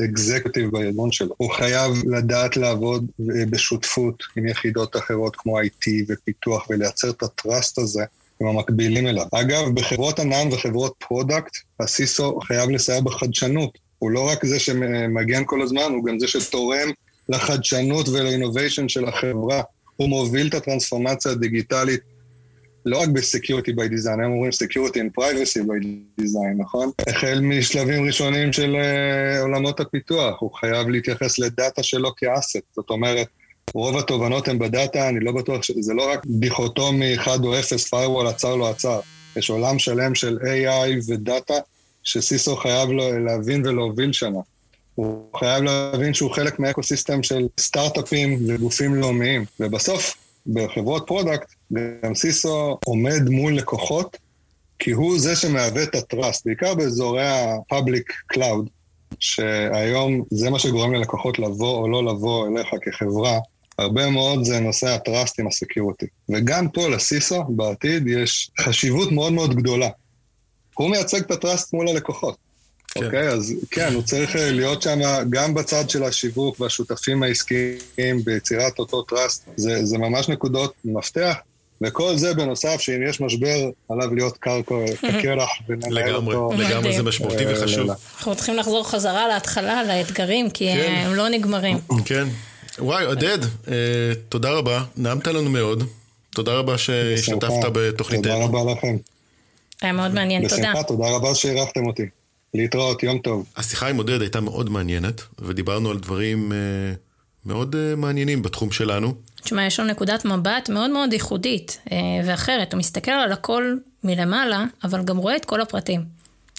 executive 0.06 0.69
בארגון 0.71 1.12
שלו. 1.12 1.34
הוא 1.38 1.51
חייב 1.51 1.91
לדעת 2.06 2.58
לעבוד 2.58 3.06
בשותפות 3.49 4.23
עם 4.36 4.47
יחידות 4.47 4.95
אחרות 4.95 5.36
כמו 5.36 5.60
IT 5.60 5.88
ופיתוח 6.08 6.67
ולייצר 6.69 7.10
את 7.10 7.23
ה 7.24 7.33
trust 7.33 7.78
הזה 7.77 8.03
עם 8.41 8.47
המקבילים 8.47 9.08
אליו. 9.08 9.25
אגב, 9.32 9.69
בחברות 9.73 10.19
ענן 10.19 10.47
וחברות 10.51 10.93
product, 11.08 11.58
ה 11.80 11.91
CISO 11.91 12.39
חייב 12.47 12.69
לסייע 12.69 13.01
בחדשנות. 13.01 13.77
הוא 13.99 14.12
לא 14.12 14.27
רק 14.27 14.45
זה 14.45 14.60
שמגן 14.60 15.43
כל 15.45 15.62
הזמן, 15.62 15.91
הוא 15.95 16.06
גם 16.06 16.19
זה 16.19 16.27
שתורם 16.27 16.89
לחדשנות 17.29 18.10
ול 18.10 18.23
innovation 18.23 18.89
של 18.89 19.06
החברה. 19.06 19.62
הוא 19.95 20.10
מוביל 20.10 20.47
את 20.47 20.53
הטרנספורמציה 20.53 21.32
הדיגיטלית 21.32 21.99
לא 22.86 23.02
רק 23.02 23.10
ב-Security 23.10 23.72
by 23.76 23.91
Design, 23.93 24.13
הם 24.13 24.32
אומרים 24.32 24.52
Security 24.52 24.96
and 24.96 25.22
Privacy 25.22 25.60
by 25.60 25.86
Design, 26.22 26.58
נכון? 26.58 26.91
החל 27.10 27.39
משלבים 27.43 28.06
ראשונים 28.06 28.54
של 28.54 28.76
uh, 28.76 29.41
עולמות 29.41 29.80
הפיתוח, 29.80 30.41
הוא 30.41 30.52
חייב 30.54 30.89
להתייחס 30.89 31.39
לדאטה 31.39 31.84
שלו 31.84 32.15
כאסט, 32.17 32.60
זאת 32.76 32.89
אומרת, 32.89 33.28
רוב 33.74 33.98
התובנות 33.98 34.48
הן 34.48 34.60
בדאטה, 34.60 35.10
אני 35.10 35.19
לא 35.19 35.32
בטוח 35.32 35.63
שזה 35.63 35.93
לא 35.93 36.12
רק 36.12 36.19
דיכוטומי 36.26 37.15
1 37.15 37.39
או 37.43 37.60
0, 37.60 37.93
firewall 37.93 38.28
עצר 38.28 38.56
לא 38.56 38.69
עצר, 38.69 39.00
יש 39.36 39.50
עולם 39.50 39.80
שלם 39.80 40.15
של 40.15 40.38
AI 40.41 41.12
ודאטה 41.13 41.54
שסיסו 42.04 42.56
חייב 42.56 42.89
להבין 43.26 43.65
ולהוביל 43.65 44.13
שמה. 44.13 44.39
הוא 44.96 45.26
חייב 45.39 45.63
להבין 45.63 46.13
שהוא 46.13 46.32
חלק 46.32 46.60
מהאקוסיסטם 46.60 47.24
של 47.24 47.48
סטארט-אפים 47.60 48.39
וגופים 48.48 48.96
לאומיים, 48.96 49.46
ובסוף, 49.60 50.15
בחברות 50.48 51.04
product, 51.08 51.53
גם 51.73 52.15
CISO 52.15 52.78
עומד 52.86 53.30
מול 53.30 53.58
לקוחות, 53.58 54.17
כי 54.80 54.91
הוא 54.91 55.19
זה 55.19 55.36
שמהווה 55.36 55.84
את 55.84 55.95
ה 55.96 56.03
trust, 56.03 56.46
בעיקר 56.45 56.76
באזורי 56.76 57.28
ה-public 57.28 58.34
cloud, 58.34 58.69
שהיום 59.19 60.23
זה 60.32 60.49
מה 60.49 60.60
שגורם 60.60 60.93
ללקוחות 60.93 61.39
לבוא 61.39 61.78
או 61.78 61.89
לא 61.89 62.06
לבוא 62.06 62.47
אליך 62.47 62.67
כחברה, 62.82 63.39
הרבה 63.78 64.10
מאוד 64.10 64.43
זה 64.43 64.60
נושא 64.60 64.88
ה 64.88 64.96
trust 64.96 65.39
עם 65.39 65.47
ה 65.48 65.53
security. 65.53 66.06
וגם 66.30 66.69
פה 66.69 66.89
ל 66.89 67.00
CISO 67.00 67.43
בעתיד 67.43 68.08
יש 68.08 68.52
חשיבות 68.60 69.12
מאוד 69.12 69.34
מאוד 69.34 69.56
גדולה. 69.56 69.89
הוא 70.73 70.89
מייצג 70.89 71.19
את 71.19 71.32
ה 71.32 71.38
trust 71.38 71.74
מול 71.73 71.88
הלקוחות. 71.88 72.38
כן. 72.88 73.06
אוקיי? 73.06 73.30
אז 73.30 73.54
כן, 73.71 73.93
הוא 73.93 74.04
צריך 74.04 74.36
להיות 74.36 74.82
שם 74.82 74.99
גם 75.30 75.54
בצד 75.54 75.89
של 75.89 76.04
השיווק 76.04 76.60
והשותפים 76.60 77.23
העסקיים 77.23 78.23
ביצירת 78.23 78.80
אותו 78.80 79.02
trust. 79.02 79.50
זה, 79.56 79.86
זה 79.86 79.97
ממש 79.97 80.30
נקודות 80.30 80.73
מפתח. 80.86 81.38
וכל 81.84 82.17
זה 82.17 82.34
בנוסף, 82.34 82.82
שאם 82.82 83.04
יש 83.10 83.22
משבר, 83.22 83.69
עליו 83.89 84.15
להיות 84.15 84.38
קרקע, 84.38 84.76
כקרח, 85.02 85.50
וננהל 85.69 86.15
אותו. 86.15 86.52
לגמרי, 86.54 86.65
לגמרי 86.65 86.93
זה 86.98 87.04
משמעותי 87.04 87.46
אה, 87.46 87.54
וחשוב. 87.54 87.89
אנחנו 88.17 88.36
צריכים 88.36 88.56
לחזור 88.56 88.89
חזרה 88.89 89.28
להתחלה, 89.28 89.84
לאתגרים, 89.84 90.50
כי 90.50 90.74
כן. 90.74 91.04
הם 91.06 91.13
לא 91.13 91.30
נגמרים. 91.30 91.78
כן. 92.06 92.28
וואי, 92.80 93.06
עודד, 93.06 93.38
אה, 93.67 93.74
תודה 94.30 94.52
רבה, 94.52 94.84
נעמת 94.98 95.28
לנו 95.28 95.50
מאוד. 95.50 95.84
תודה 96.30 96.54
רבה 96.54 96.78
שהשתתפת 96.78 97.69
בתוכניתנו. 97.74 98.34
תודה 98.34 98.46
רבה 98.46 98.72
לכם. 98.72 98.98
היה 99.82 99.93
מאוד 99.93 100.13
מעניין, 100.13 100.48
תודה. 100.48 100.62
בשמחה, 100.62 100.84
תודה 100.84 101.10
רבה 101.10 101.36
שאירחתם 101.36 101.86
אותי. 101.88 102.04
להתראות, 102.54 103.04
יום 103.04 103.19
טוב. 103.19 103.46
השיחה 103.58 103.88
עם 103.88 103.98
עודד 103.98 104.22
הייתה 104.22 104.41
מאוד 104.41 104.69
מעניינת, 104.69 105.22
ודיברנו 105.39 105.91
על 105.91 105.98
דברים 105.98 106.52
אה, 106.52 106.58
מאוד 107.45 107.75
אה, 107.75 107.95
מעניינים 107.95 108.41
בתחום 108.41 108.71
שלנו. 108.71 109.13
תשמע, 109.41 109.65
יש 109.65 109.79
לו 109.79 109.86
נקודת 109.86 110.25
מבט 110.25 110.69
מאוד 110.69 110.89
מאוד 110.89 111.13
ייחודית 111.13 111.79
אה, 111.91 111.97
ואחרת. 112.25 112.73
הוא 112.73 112.79
מסתכל 112.79 113.12
על 113.12 113.32
הכל 113.32 113.75
מלמעלה, 114.03 114.65
אבל 114.84 115.03
גם 115.03 115.17
רואה 115.17 115.36
את 115.36 115.45
כל 115.45 115.62
הפרטים. 115.62 116.01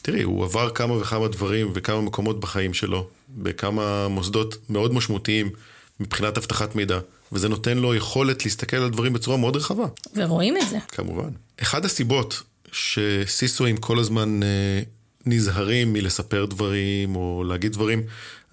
תראי, 0.03 0.23
הוא 0.23 0.45
עבר 0.45 0.71
כמה 0.71 0.95
וכמה 0.95 1.29
דברים 1.29 1.71
וכמה 1.75 2.01
מקומות 2.01 2.41
בחיים 2.41 2.75
שלו, 2.75 3.07
בכמה 3.29 4.09
מוסדות 4.09 4.57
מאוד 4.71 4.95
משמעותיים 4.95 5.51
מבחינת 6.01 6.39
אבטחת 6.39 6.75
מידע, 6.75 6.99
וזה 7.33 7.49
נותן 7.49 7.79
לו 7.79 7.95
יכולת 7.95 8.45
להסתכל 8.45 8.77
על 8.77 8.91
דברים 8.91 9.13
בצורה 9.13 9.37
מאוד 9.37 9.57
רחבה. 9.57 9.87
ורואים 10.15 10.57
את 10.57 10.69
זה. 10.69 10.79
כמובן. 10.89 11.29
אחד 11.63 11.85
הסיבות 11.85 12.43
שסיסואים 12.73 13.77
כל 13.77 13.99
הזמן 13.99 14.43
אה, 14.43 14.49
נזהרים 15.27 15.93
מלספר 15.93 16.45
דברים 16.45 17.17
או 17.17 17.45
להגיד 17.49 17.73
דברים, 17.73 18.03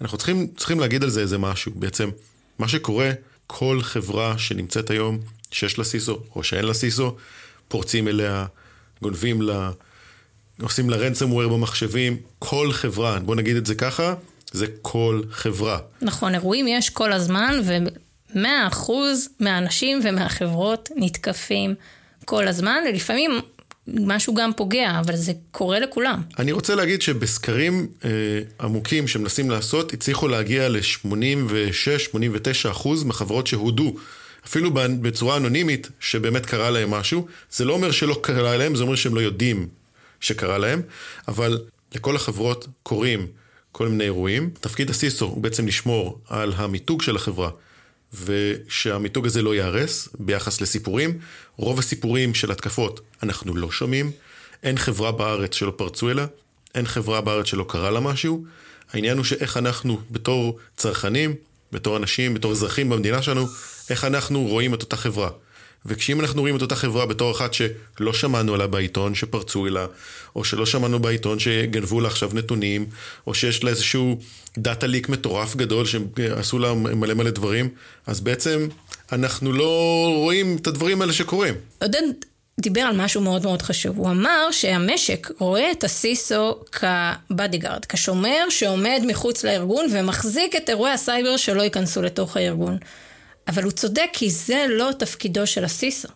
אנחנו 0.00 0.18
צריכים, 0.18 0.46
צריכים 0.56 0.80
להגיד 0.80 1.02
על 1.02 1.10
זה 1.10 1.20
איזה 1.20 1.38
משהו. 1.38 1.72
בעצם, 1.74 2.10
מה 2.58 2.68
שקורה, 2.68 3.10
כל 3.46 3.78
חברה 3.82 4.38
שנמצאת 4.38 4.90
היום, 4.90 5.18
שיש 5.50 5.78
לה 5.78 5.84
סיסו 5.84 6.18
או 6.36 6.42
שאין 6.42 6.64
לה 6.64 6.74
סיסו, 6.74 7.16
פורצים 7.68 8.08
אליה, 8.08 8.46
גונבים 9.02 9.42
לה, 9.42 9.70
עושים 10.60 10.90
לה 10.90 10.96
רנסמוור 10.96 11.48
במחשבים, 11.48 12.16
כל 12.38 12.72
חברה, 12.72 13.18
בוא 13.20 13.34
נגיד 13.36 13.56
את 13.56 13.66
זה 13.66 13.74
ככה, 13.74 14.14
זה 14.52 14.66
כל 14.82 15.22
חברה. 15.30 15.78
נכון, 16.02 16.34
אירועים 16.34 16.68
יש 16.68 16.90
כל 16.90 17.12
הזמן, 17.12 17.60
ומאה 17.64 18.66
אחוז 18.66 19.28
מהאנשים 19.40 20.00
ומהחברות 20.04 20.88
נתקפים 20.96 21.74
כל 22.24 22.48
הזמן, 22.48 22.82
ולפעמים 22.88 23.40
משהו 23.86 24.34
גם 24.34 24.50
פוגע, 24.56 25.00
אבל 25.00 25.16
זה 25.16 25.32
קורה 25.50 25.80
לכולם. 25.80 26.22
אני 26.38 26.52
רוצה 26.52 26.74
להגיד 26.74 27.02
שבסקרים 27.02 27.86
אה, 28.04 28.10
עמוקים 28.60 29.08
שמנסים 29.08 29.50
לעשות, 29.50 29.92
הצליחו 29.92 30.28
להגיע 30.28 30.68
ל-86-89 30.68 32.70
אחוז 32.70 33.04
מחברות 33.04 33.46
שהודו. 33.46 33.94
אפילו 34.46 34.70
בצורה 34.74 35.36
אנונימית, 35.36 35.88
שבאמת 36.00 36.46
קרה 36.46 36.70
להם 36.70 36.90
משהו. 36.90 37.26
זה 37.50 37.64
לא 37.64 37.72
אומר 37.72 37.90
שלא 37.90 38.20
קרה 38.22 38.56
להם, 38.56 38.74
זה 38.74 38.82
אומר 38.82 38.94
שהם 38.94 39.14
לא 39.14 39.20
יודעים 39.20 39.68
שקרה 40.20 40.58
להם, 40.58 40.82
אבל 41.28 41.58
לכל 41.94 42.16
החברות 42.16 42.66
קורים 42.82 43.26
כל 43.72 43.88
מיני 43.88 44.04
אירועים. 44.04 44.50
תפקיד 44.60 44.90
הסיסו 44.90 45.26
הוא 45.26 45.42
בעצם 45.42 45.66
לשמור 45.66 46.18
על 46.28 46.52
המיתוג 46.56 47.02
של 47.02 47.16
החברה. 47.16 47.50
ושהמיתוג 48.24 49.26
הזה 49.26 49.42
לא 49.42 49.54
ייהרס 49.54 50.08
ביחס 50.18 50.60
לסיפורים. 50.60 51.18
רוב 51.56 51.78
הסיפורים 51.78 52.34
של 52.34 52.50
התקפות 52.50 53.00
אנחנו 53.22 53.56
לא 53.56 53.70
שומעים, 53.70 54.10
אין 54.62 54.78
חברה 54.78 55.12
בארץ 55.12 55.54
שלא 55.54 55.72
פרצו 55.76 56.10
אליה, 56.10 56.26
אין 56.74 56.86
חברה 56.86 57.20
בארץ 57.20 57.46
שלא 57.46 57.64
קרה 57.68 57.90
לה 57.90 58.00
משהו. 58.00 58.44
העניין 58.92 59.16
הוא 59.16 59.24
שאיך 59.24 59.56
אנחנו 59.56 60.00
בתור 60.10 60.58
צרכנים, 60.76 61.34
בתור 61.72 61.96
אנשים, 61.96 62.34
בתור 62.34 62.52
אזרחים 62.52 62.88
במדינה 62.88 63.22
שלנו, 63.22 63.46
איך 63.90 64.04
אנחנו 64.04 64.42
רואים 64.46 64.74
את 64.74 64.82
אותה 64.82 64.96
חברה. 64.96 65.30
וכשאם 65.86 66.20
אנחנו 66.20 66.40
רואים 66.40 66.56
את 66.56 66.62
אותה 66.62 66.76
חברה 66.76 67.06
בתור 67.06 67.30
אחת 67.30 67.54
שלא 67.54 68.12
שמענו 68.12 68.54
עליה 68.54 68.66
בעיתון 68.66 69.14
שפרצו 69.14 69.66
אליה, 69.66 69.86
או 70.36 70.44
שלא 70.44 70.66
שמענו 70.66 70.98
בעיתון 70.98 71.38
שגנבו 71.38 72.00
לה 72.00 72.08
עכשיו 72.08 72.30
נתונים, 72.32 72.86
או 73.26 73.34
שיש 73.34 73.64
לה 73.64 73.70
איזשהו 73.70 74.18
דאטה 74.58 74.86
ליק 74.86 75.08
מטורף 75.08 75.56
גדול 75.56 75.86
שעשו 75.86 76.58
לה 76.58 76.74
מלא 76.74 77.14
מלא 77.14 77.30
דברים, 77.30 77.68
אז 78.06 78.20
בעצם 78.20 78.68
אנחנו 79.12 79.52
לא 79.52 80.12
רואים 80.16 80.56
את 80.60 80.66
הדברים 80.66 81.02
האלה 81.02 81.12
שקורים. 81.12 81.54
עודד 81.82 82.02
דיבר 82.60 82.80
על 82.80 82.96
משהו 82.96 83.20
מאוד 83.20 83.42
מאוד 83.42 83.62
חשוב. 83.62 83.98
הוא 83.98 84.10
אמר 84.10 84.50
שהמשק 84.50 85.30
רואה 85.38 85.70
את 85.70 85.84
ה 85.84 85.98
CISO 85.98 86.56
כ 86.72 86.91
bodyguard, 86.91 87.84
כשומר 87.84 88.50
שעומד 88.50 89.02
מחוץ 89.06 89.44
לארגון 89.44 89.86
ומחזיק 89.92 90.56
את 90.56 90.70
אירועי 90.70 90.92
הסייבר 90.92 91.36
שלא 91.36 91.62
ייכנסו 91.62 92.02
לתוך 92.02 92.36
הארגון. 92.36 92.78
אבל 93.48 93.62
הוא 93.62 93.72
צודק 93.72 94.08
כי 94.12 94.30
זה 94.30 94.66
לא 94.68 94.90
תפקידו 94.98 95.46
של 95.46 95.64
ה 95.64 95.71
CISO. 95.71 96.08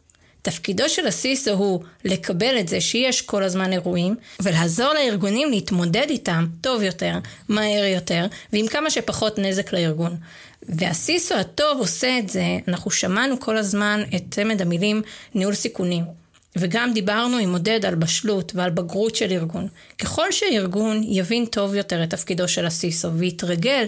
תפקידו 0.43 0.89
של 0.89 1.07
ה 1.07 1.16
CISO 1.16 1.51
הוא 1.51 1.83
לקבל 2.05 2.59
את 2.59 2.69
זה 2.69 2.81
שיש 2.81 3.23
כל 3.23 3.43
הזמן 3.43 3.73
אירועים, 3.73 4.17
ולעזור 4.43 4.93
לארגונים 4.95 5.51
להתמודד 5.51 6.07
איתם 6.11 6.47
טוב 6.61 6.83
יותר, 6.83 7.19
מהר 7.49 7.85
יותר, 7.85 8.27
ועם 8.53 8.67
כמה 8.67 8.91
שפחות 8.91 9.39
נזק 9.39 9.73
לארגון. 9.73 10.17
והסיסו 10.63 11.35
הטוב 11.35 11.79
עושה 11.79 12.19
את 12.19 12.29
זה, 12.29 12.45
אנחנו 12.69 12.91
שמענו 12.91 13.41
כל 13.41 13.57
הזמן 13.57 14.03
את 14.17 14.23
צמד 14.31 14.63
המילים 14.63 15.03
ניהול 15.35 15.55
סיכונים. 15.55 16.05
וגם 16.59 16.93
דיברנו 16.93 17.37
עם 17.37 17.53
עודד 17.53 17.87
על 17.87 17.95
בשלות 17.95 18.53
ועל 18.55 18.71
בגרות 18.71 19.17
של 19.17 19.33
ארגון. 19.33 19.69
ככל 19.99 20.33
שארגון 20.33 21.03
יבין 21.03 21.47
טוב 21.47 21.75
יותר 21.75 22.03
את 22.05 22.11
תפקידו 22.11 22.49
של 22.49 22.67
הסיסו 22.67 23.13
ויתרגל 23.13 23.85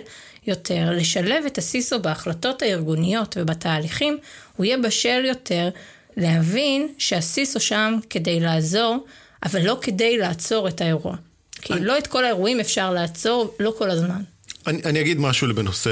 יותר 0.47 0.91
לשלב 0.93 1.45
את 1.47 1.59
הסיסו 1.59 2.03
בהחלטות 2.03 2.63
הארגוניות 2.63 3.37
ובתהליכים, 3.41 4.19
הוא 4.57 4.67
יהיה 4.67 4.79
בשל 4.79 5.25
יותר 5.25 5.69
להבין 6.17 6.89
שהסיסו 6.99 7.61
שם 7.61 7.95
כדי 8.11 8.41
לעזור, 8.41 9.07
אבל 9.45 9.63
לא 9.63 9.79
כדי 9.83 10.19
לעצור 10.19 10.69
את 10.69 10.81
האירוע. 10.81 11.17
כי 11.63 11.73
אני... 11.73 11.85
לא 11.85 11.99
את 11.99 12.07
כל 12.07 12.25
האירועים 12.25 12.61
אפשר 12.61 12.91
לעצור, 12.91 13.55
לא 13.61 13.75
כל 13.79 13.91
הזמן. 13.91 14.23
אני, 14.67 14.83
אני 14.85 15.01
אגיד 15.01 15.19
משהו 15.19 15.55
בנושא 15.55 15.91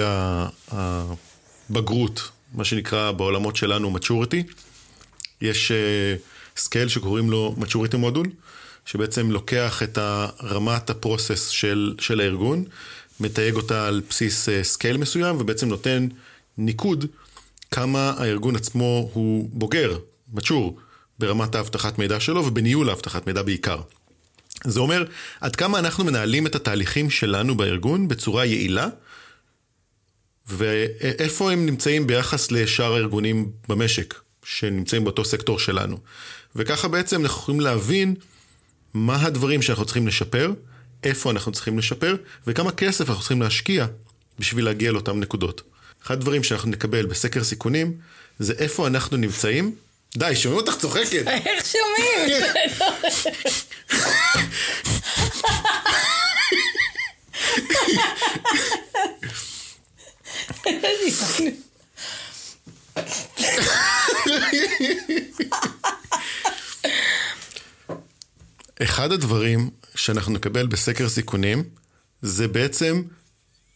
הבגרות, 0.69 2.31
מה 2.55 2.65
שנקרא 2.65 3.13
בעולמות 3.13 3.57
שלנו 3.57 3.97
maturity. 3.97 4.53
יש 5.41 5.73
uh, 5.73 6.61
scale 6.61 6.89
שקוראים 6.89 7.31
לו 7.31 7.55
maturity 7.61 7.97
model, 7.97 8.27
שבעצם 8.87 9.31
לוקח 9.31 9.83
את 9.83 9.99
רמת 10.43 10.91
ה 10.91 10.98
process 10.98 11.49
של, 11.49 11.95
של 12.01 12.21
הארגון 12.21 12.65
מתייג 13.21 13.55
אותה 13.55 13.89
על 13.89 14.03
בסיס 14.09 14.49
scale 14.63 14.97
אה, 14.97 15.01
מסוים, 15.01 15.41
ובעצם 15.41 15.69
נותן 15.69 16.09
ניקוד 16.59 17.05
כמה 17.71 18.15
הארגון 18.19 18.57
עצמו 18.57 19.11
הוא 19.13 19.49
בוגר, 19.53 19.99
מצ'ור, 20.33 20.79
ברמת 21.19 21.55
האבטחת 21.55 21.99
מידע 21.99 22.21
שלו 22.21 22.47
ובניהול 22.47 22.89
האבטחת 22.89 23.27
מידע 23.27 23.43
בעיקר. 23.43 23.81
זה 24.65 24.81
אומר 24.81 25.05
עד 25.41 25.57
כמה 25.57 25.79
אנחנו 25.79 26.05
מנהלים 26.05 26.47
את 26.47 26.55
התהליכים 26.55 27.11
שלנו 27.11 27.57
בארגון 27.57 28.09
בצורה 28.09 28.45
יעילה, 28.45 28.89
ואיפה 30.49 31.53
הם 31.53 31.67
נמצאים 31.67 32.07
ביחס 32.07 32.51
לשאר 32.51 32.95
הארגונים 32.95 33.51
במשק, 33.69 34.15
שנמצאים 34.45 35.05
באותו 35.05 35.25
סקטור 35.25 35.59
שלנו. 35.59 35.99
וככה 36.57 36.89
בעצם 36.89 37.23
אנחנו 37.23 37.41
יכולים 37.41 37.61
להבין 37.61 38.15
מה 38.95 39.23
הדברים 39.23 39.63
שאנחנו 39.63 39.85
צריכים 39.85 40.07
לשפר, 40.07 40.53
איפה 41.07 41.31
אנחנו 41.31 41.53
צריכים 41.53 41.79
לשפר, 41.79 42.17
וכמה 42.47 42.73
כסף 42.73 43.09
אנחנו 43.09 43.21
צריכים 43.21 43.43
להשקיע 43.43 43.87
בשביל 44.39 44.65
להגיע 44.65 44.93
לאותן 44.93 45.21
נקודות. 45.21 45.63
אחד 46.05 46.15
הדברים 46.15 46.45
שאנחנו 46.45 46.71
נקבל 46.71 47.07
בסקר 47.07 47.45
סיכונים, 47.45 47.97
זה 48.39 48.53
איפה 48.59 48.87
אנחנו 48.87 49.17
נמצאים. 49.17 49.75
די, 50.17 50.37
שומעים 50.37 50.61
אותך 50.61 50.77
צוחקת. 50.77 51.29
איך 51.47 51.67
שומעים? 51.67 52.31
אחד 68.83 69.13
הדברים 69.13 69.71
שאנחנו 69.97 70.33
נקבל 70.33 70.67
בסקר 70.67 71.09
סיכונים, 71.09 71.65
זה 72.23 72.49
בעצם 72.49 73.03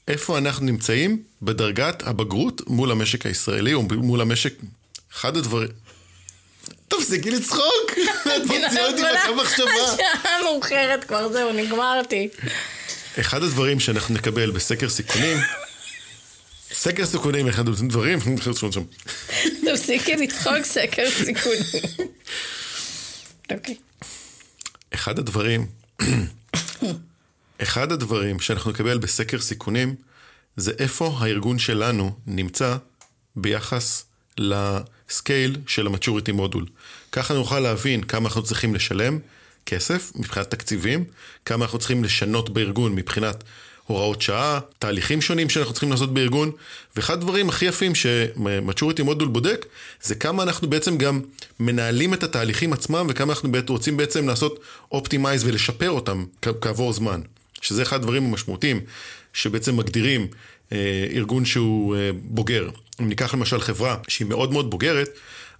איפה 0.08 0.38
אנחנו 0.38 0.66
נמצאים 0.66 1.22
בדרגת 1.42 2.02
הבגרות 2.06 2.62
מול 2.66 2.90
המשק 2.90 3.26
הישראלי, 3.26 3.74
או 3.74 3.82
מול 3.82 4.20
המשק... 4.20 4.54
אחד 5.12 5.36
הדברים... 5.36 5.68
תפסיקי 6.88 7.30
לצחוק! 7.30 7.90
את 8.36 8.46
מוציאה 8.46 8.86
אותי 8.86 9.02
מהקו 9.02 9.34
מחשבה. 9.34 9.70
השעה 9.94 10.42
מאוחרת 10.44 11.04
כבר, 11.04 11.32
זהו, 11.32 11.52
נגמרתי. 11.52 12.28
אחד 13.20 13.42
הדברים 13.42 13.80
שאנחנו 13.80 14.14
נקבל 14.14 14.50
בסקר 14.50 14.88
סיכונים, 14.88 15.36
סקר 16.72 17.06
סיכונים, 17.06 17.48
אחד 17.48 17.68
הדברים, 17.68 18.18
תפסיקי 19.66 20.16
לצחוק, 20.16 20.64
סקר 20.64 21.10
סיכונים. 21.10 21.62
אוקיי. 23.50 23.76
אחד 24.94 25.18
הדברים, 25.18 25.66
אחד 27.62 27.92
הדברים 27.92 28.40
שאנחנו 28.40 28.70
נקבל 28.70 28.98
בסקר 28.98 29.40
סיכונים, 29.40 29.94
זה 30.56 30.72
איפה 30.78 31.16
הארגון 31.18 31.58
שלנו 31.58 32.16
נמצא 32.26 32.76
ביחס 33.36 34.04
לסקייל 34.38 35.56
של 35.66 35.86
ה-maturity 35.86 36.32
מודול. 36.32 36.66
ככה 37.12 37.34
נוכל 37.34 37.60
להבין 37.60 38.02
כמה 38.02 38.28
אנחנו 38.28 38.42
צריכים 38.42 38.74
לשלם 38.74 39.18
כסף 39.66 40.12
מבחינת 40.14 40.50
תקציבים, 40.50 41.04
כמה 41.44 41.64
אנחנו 41.64 41.78
צריכים 41.78 42.04
לשנות 42.04 42.50
בארגון 42.50 42.94
מבחינת 42.94 43.44
הוראות 43.90 44.22
שעה, 44.22 44.60
תהליכים 44.78 45.20
שונים 45.20 45.50
שאנחנו 45.50 45.72
צריכים 45.72 45.90
לעשות 45.90 46.14
בארגון, 46.14 46.50
ואחד 46.96 47.14
הדברים 47.14 47.48
הכי 47.48 47.64
יפים 47.64 47.94
ש-maturity 47.94 49.02
מודול 49.02 49.28
בודק, 49.28 49.66
זה 50.02 50.14
כמה 50.14 50.42
אנחנו 50.42 50.70
בעצם 50.70 50.98
גם 50.98 51.20
מנהלים 51.60 52.14
את 52.14 52.22
התהליכים 52.22 52.72
עצמם, 52.72 53.06
וכמה 53.08 53.32
אנחנו 53.32 53.50
רוצים 53.68 53.96
בעצם 53.96 54.28
לעשות 54.28 54.60
optimize 54.92 55.44
ולשפר 55.44 55.90
אותם 55.90 56.24
כעבור 56.60 56.92
זמן. 56.92 57.20
שזה 57.60 57.82
אחד 57.82 57.96
הדברים 57.96 58.24
המשמעותיים, 58.24 58.80
שבעצם 59.32 59.76
מגדירים 59.76 60.26
אה, 60.72 61.06
ארגון 61.12 61.44
שהוא 61.44 61.96
אה, 61.96 62.10
בוגר. 62.14 62.68
אם 63.00 63.08
ניקח 63.08 63.34
למשל 63.34 63.60
חברה 63.60 63.96
שהיא 64.08 64.28
מאוד 64.28 64.52
מאוד 64.52 64.70
בוגרת, 64.70 65.08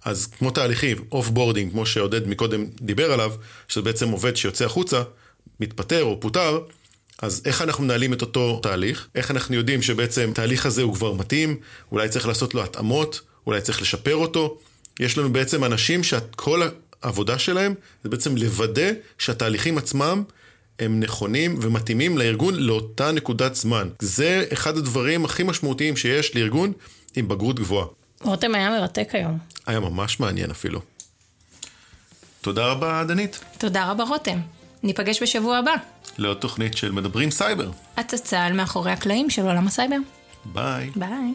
אז 0.05 0.27
כמו 0.39 0.51
תהליכים, 0.51 0.97
offboarding, 1.11 1.71
כמו 1.71 1.85
שעודד 1.85 2.27
מקודם 2.27 2.65
דיבר 2.81 3.11
עליו, 3.11 3.31
שזה 3.67 3.81
בעצם 3.81 4.09
עובד 4.09 4.35
שיוצא 4.35 4.65
החוצה, 4.65 5.01
מתפטר 5.59 6.03
או 6.03 6.19
פוטר, 6.19 6.59
אז 7.21 7.41
איך 7.45 7.61
אנחנו 7.61 7.83
מנהלים 7.83 8.13
את 8.13 8.21
אותו 8.21 8.59
תהליך? 8.63 9.07
איך 9.15 9.31
אנחנו 9.31 9.55
יודעים 9.55 9.81
שבעצם 9.81 10.29
התהליך 10.31 10.65
הזה 10.65 10.81
הוא 10.81 10.93
כבר 10.93 11.13
מתאים, 11.13 11.57
אולי 11.91 12.09
צריך 12.09 12.27
לעשות 12.27 12.53
לו 12.53 12.63
התאמות, 12.63 13.21
אולי 13.47 13.61
צריך 13.61 13.81
לשפר 13.81 14.15
אותו? 14.15 14.57
יש 14.99 15.17
לנו 15.17 15.33
בעצם 15.33 15.63
אנשים 15.63 16.03
שכל 16.03 16.61
העבודה 17.01 17.39
שלהם 17.39 17.73
זה 18.03 18.09
בעצם 18.09 18.37
לוודא 18.37 18.91
שהתהליכים 19.17 19.77
עצמם 19.77 20.23
הם 20.79 20.99
נכונים 20.99 21.59
ומתאימים 21.61 22.17
לארגון 22.17 22.55
לאותה 22.55 23.11
נקודת 23.11 23.55
זמן. 23.55 23.89
זה 23.99 24.45
אחד 24.53 24.77
הדברים 24.77 25.25
הכי 25.25 25.43
משמעותיים 25.43 25.97
שיש 25.97 26.35
לארגון 26.35 26.73
עם 27.15 27.27
בגרות 27.27 27.59
גבוהה. 27.59 27.85
רותם 28.21 28.55
היה 28.55 28.69
מרתק 28.69 29.07
היום. 29.13 29.37
היה 29.65 29.79
ממש 29.79 30.19
מעניין 30.19 30.51
אפילו. 30.51 30.81
תודה 32.41 32.65
רבה, 32.65 33.03
דנית. 33.07 33.39
תודה 33.57 33.91
רבה, 33.91 34.03
רותם. 34.03 34.39
ניפגש 34.83 35.23
בשבוע 35.23 35.57
הבא. 35.57 35.73
לעוד 36.17 36.37
תוכנית 36.37 36.77
של 36.77 36.91
מדברים 36.91 37.31
סייבר. 37.31 37.71
הצצה 37.97 38.45
על 38.45 38.53
מאחורי 38.53 38.91
הקלעים 38.91 39.29
של 39.29 39.41
עולם 39.41 39.67
הסייבר. 39.67 39.97
ביי. 40.45 40.89
ביי. 40.95 41.33